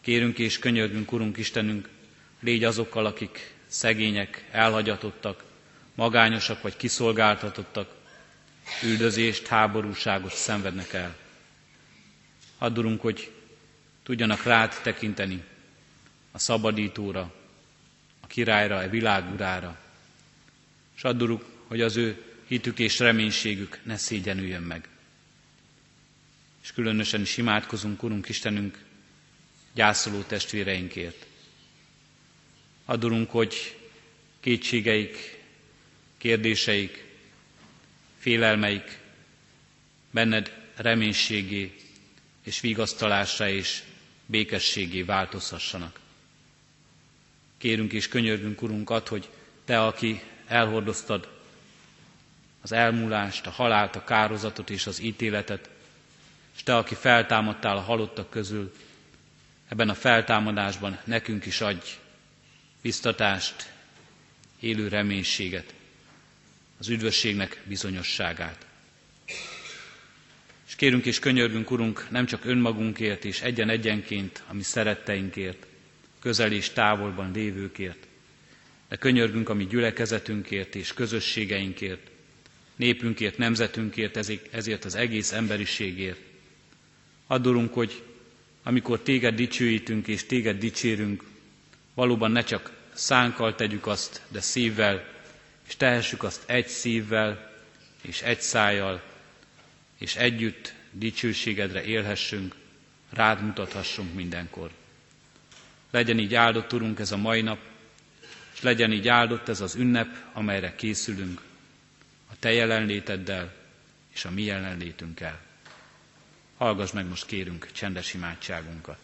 Kérünk 0.00 0.38
és 0.38 0.58
könyörgünk, 0.58 1.12
Urunk 1.12 1.36
Istenünk, 1.36 1.88
légy 2.40 2.64
azokkal, 2.64 3.06
akik 3.06 3.54
szegények, 3.66 4.48
elhagyatottak, 4.50 5.44
magányosak 5.94 6.62
vagy 6.62 6.76
kiszolgáltatottak, 6.76 7.94
üldözést, 8.82 9.46
háborúságot 9.46 10.34
szenvednek 10.34 10.92
el. 10.92 11.16
Add, 12.58 12.98
hogy 12.98 13.30
tudjanak 14.02 14.42
rád 14.42 14.74
tekinteni, 14.82 15.44
a 16.32 16.38
szabadítóra, 16.38 17.34
a 18.20 18.26
királyra, 18.26 18.76
a 18.76 18.88
világ 18.88 19.32
urára. 19.32 19.78
És 20.96 21.04
add, 21.04 21.22
hogy 21.66 21.80
az 21.80 21.96
ő 21.96 22.22
hitük 22.46 22.78
és 22.78 22.98
reménységük 22.98 23.78
ne 23.82 23.96
szégyenüljön 23.96 24.62
meg. 24.62 24.88
És 26.62 26.72
különösen 26.72 27.20
is 27.20 27.36
imádkozunk, 27.36 28.02
Urunk 28.02 28.28
Istenünk, 28.28 28.84
gyászoló 29.74 30.20
testvéreinkért. 30.22 31.26
Add, 32.84 33.26
hogy 33.28 33.78
kétségeik, 34.40 35.38
kérdéseik, 36.18 37.04
félelmeik 38.18 38.98
benned 40.10 40.52
reménységé 40.76 41.74
és 42.42 42.60
vigasztalásra 42.60 43.48
és 43.48 43.82
békességé 44.26 45.02
változhassanak. 45.02 46.00
Kérünk 47.58 47.92
és 47.92 48.08
könyörgünk, 48.08 48.62
Urunk, 48.62 48.90
ad, 48.90 49.08
hogy 49.08 49.28
Te, 49.64 49.82
aki 49.84 50.20
elhordoztad 50.46 51.35
az 52.66 52.72
elmúlást, 52.72 53.46
a 53.46 53.50
halált, 53.50 53.96
a 53.96 54.04
kározatot 54.04 54.70
és 54.70 54.86
az 54.86 55.00
ítéletet, 55.02 55.70
és 56.56 56.62
Te, 56.62 56.76
aki 56.76 56.94
feltámadtál 56.94 57.76
a 57.76 57.80
halottak 57.80 58.30
közül, 58.30 58.72
ebben 59.68 59.88
a 59.88 59.94
feltámadásban 59.94 60.98
nekünk 61.04 61.46
is 61.46 61.60
adj 61.60 61.86
biztatást, 62.82 63.72
élő 64.60 64.88
reménységet, 64.88 65.74
az 66.78 66.88
üdvösségnek 66.88 67.60
bizonyosságát. 67.64 68.66
És 70.66 70.76
kérünk 70.76 71.04
és 71.06 71.18
könyörgünk, 71.18 71.70
Urunk, 71.70 72.06
nem 72.10 72.26
csak 72.26 72.44
önmagunkért 72.44 73.24
és 73.24 73.40
egyen-egyenként, 73.40 74.42
ami 74.48 74.62
szeretteinkért, 74.62 75.66
közel 76.20 76.52
és 76.52 76.70
távolban 76.70 77.30
lévőkért, 77.32 78.06
de 78.88 78.96
könyörgünk 78.96 79.48
a 79.48 79.54
mi 79.54 79.66
gyülekezetünkért 79.66 80.74
és 80.74 80.92
közösségeinkért, 80.94 82.14
népünkért, 82.76 83.38
nemzetünkért, 83.38 84.16
ezért 84.52 84.84
az 84.84 84.94
egész 84.94 85.32
emberiségért. 85.32 86.18
Addurunk, 87.26 87.74
hogy 87.74 88.02
amikor 88.62 89.00
téged 89.00 89.34
dicsőítünk 89.34 90.06
és 90.08 90.24
téged 90.26 90.58
dicsérünk, 90.58 91.22
valóban 91.94 92.30
ne 92.30 92.42
csak 92.42 92.72
szánkkal 92.94 93.54
tegyük 93.54 93.86
azt, 93.86 94.22
de 94.28 94.40
szívvel, 94.40 95.08
és 95.68 95.76
tehessük 95.76 96.22
azt 96.22 96.42
egy 96.46 96.68
szívvel 96.68 97.52
és 98.00 98.22
egy 98.22 98.40
szájjal, 98.40 99.02
és 99.98 100.16
együtt 100.16 100.74
dicsőségedre 100.90 101.84
élhessünk, 101.84 102.54
rád 103.10 103.42
mutathassunk 103.42 104.14
mindenkor. 104.14 104.70
Legyen 105.90 106.18
így 106.18 106.34
áldott, 106.34 106.72
Urunk, 106.72 106.98
ez 106.98 107.12
a 107.12 107.16
mai 107.16 107.40
nap, 107.42 107.58
és 108.54 108.62
legyen 108.62 108.92
így 108.92 109.08
áldott 109.08 109.48
ez 109.48 109.60
az 109.60 109.74
ünnep, 109.74 110.08
amelyre 110.32 110.74
készülünk, 110.74 111.40
a 112.30 112.38
Te 112.38 112.52
jelenléteddel 112.52 113.52
és 114.14 114.24
a 114.24 114.30
mi 114.30 114.42
jelenlétünkkel. 114.42 115.40
Hallgass 116.56 116.92
meg 116.92 117.06
most 117.08 117.26
kérünk 117.26 117.68
csendes 117.72 118.14
imádságunkat. 118.14 118.98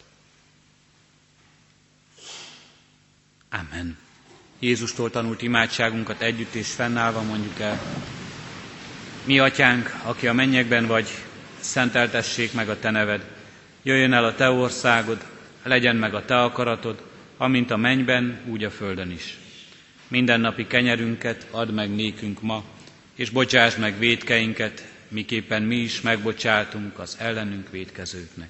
Amen. 3.49 3.97
Jézustól 4.59 5.09
tanult 5.09 5.41
imádságunkat 5.41 6.21
együtt 6.21 6.53
és 6.53 6.71
fennállva 6.71 7.21
mondjuk 7.21 7.59
el. 7.59 7.81
Mi 9.25 9.39
atyánk, 9.39 9.93
aki 10.03 10.27
a 10.27 10.33
mennyekben 10.33 10.85
vagy, 10.87 11.09
szenteltessék 11.59 12.53
meg 12.53 12.69
a 12.69 12.79
te 12.79 12.89
neved. 12.89 13.25
Jöjjön 13.83 14.13
el 14.13 14.23
a 14.25 14.35
te 14.35 14.49
országod, 14.49 15.25
legyen 15.63 15.95
meg 15.95 16.13
a 16.13 16.25
te 16.25 16.41
akaratod, 16.43 17.03
amint 17.37 17.71
a 17.71 17.77
mennyben, 17.77 18.41
úgy 18.45 18.63
a 18.63 18.71
földön 18.71 19.11
is. 19.11 19.37
Mindennapi 20.07 20.67
kenyerünket 20.67 21.47
add 21.51 21.69
meg 21.71 21.95
nékünk 21.95 22.41
ma, 22.41 22.63
és 23.15 23.29
bocsáss 23.29 23.75
meg 23.75 23.97
védkeinket, 23.99 24.87
miképpen 25.07 25.63
mi 25.63 25.75
is 25.75 26.01
megbocsátunk 26.01 26.99
az 26.99 27.15
ellenünk 27.19 27.71
védkezőknek. 27.71 28.49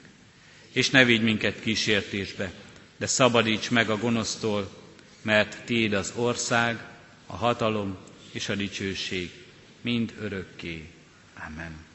És 0.72 0.90
ne 0.90 1.04
vigy 1.06 1.22
minket 1.24 1.60
kísértésbe, 1.62 2.52
de 2.98 3.06
szabadíts 3.06 3.70
meg 3.70 3.90
a 3.90 3.98
gonosztól, 3.98 4.72
mert 5.22 5.64
Tiéd 5.66 5.94
az 5.94 6.14
ország, 6.16 6.80
a 7.26 7.36
hatalom 7.36 7.98
és 8.32 8.50
a 8.50 8.56
dicsőség, 8.56 9.32
mind 9.82 10.14
örökké. 10.20 10.90
Amen. 11.48 11.93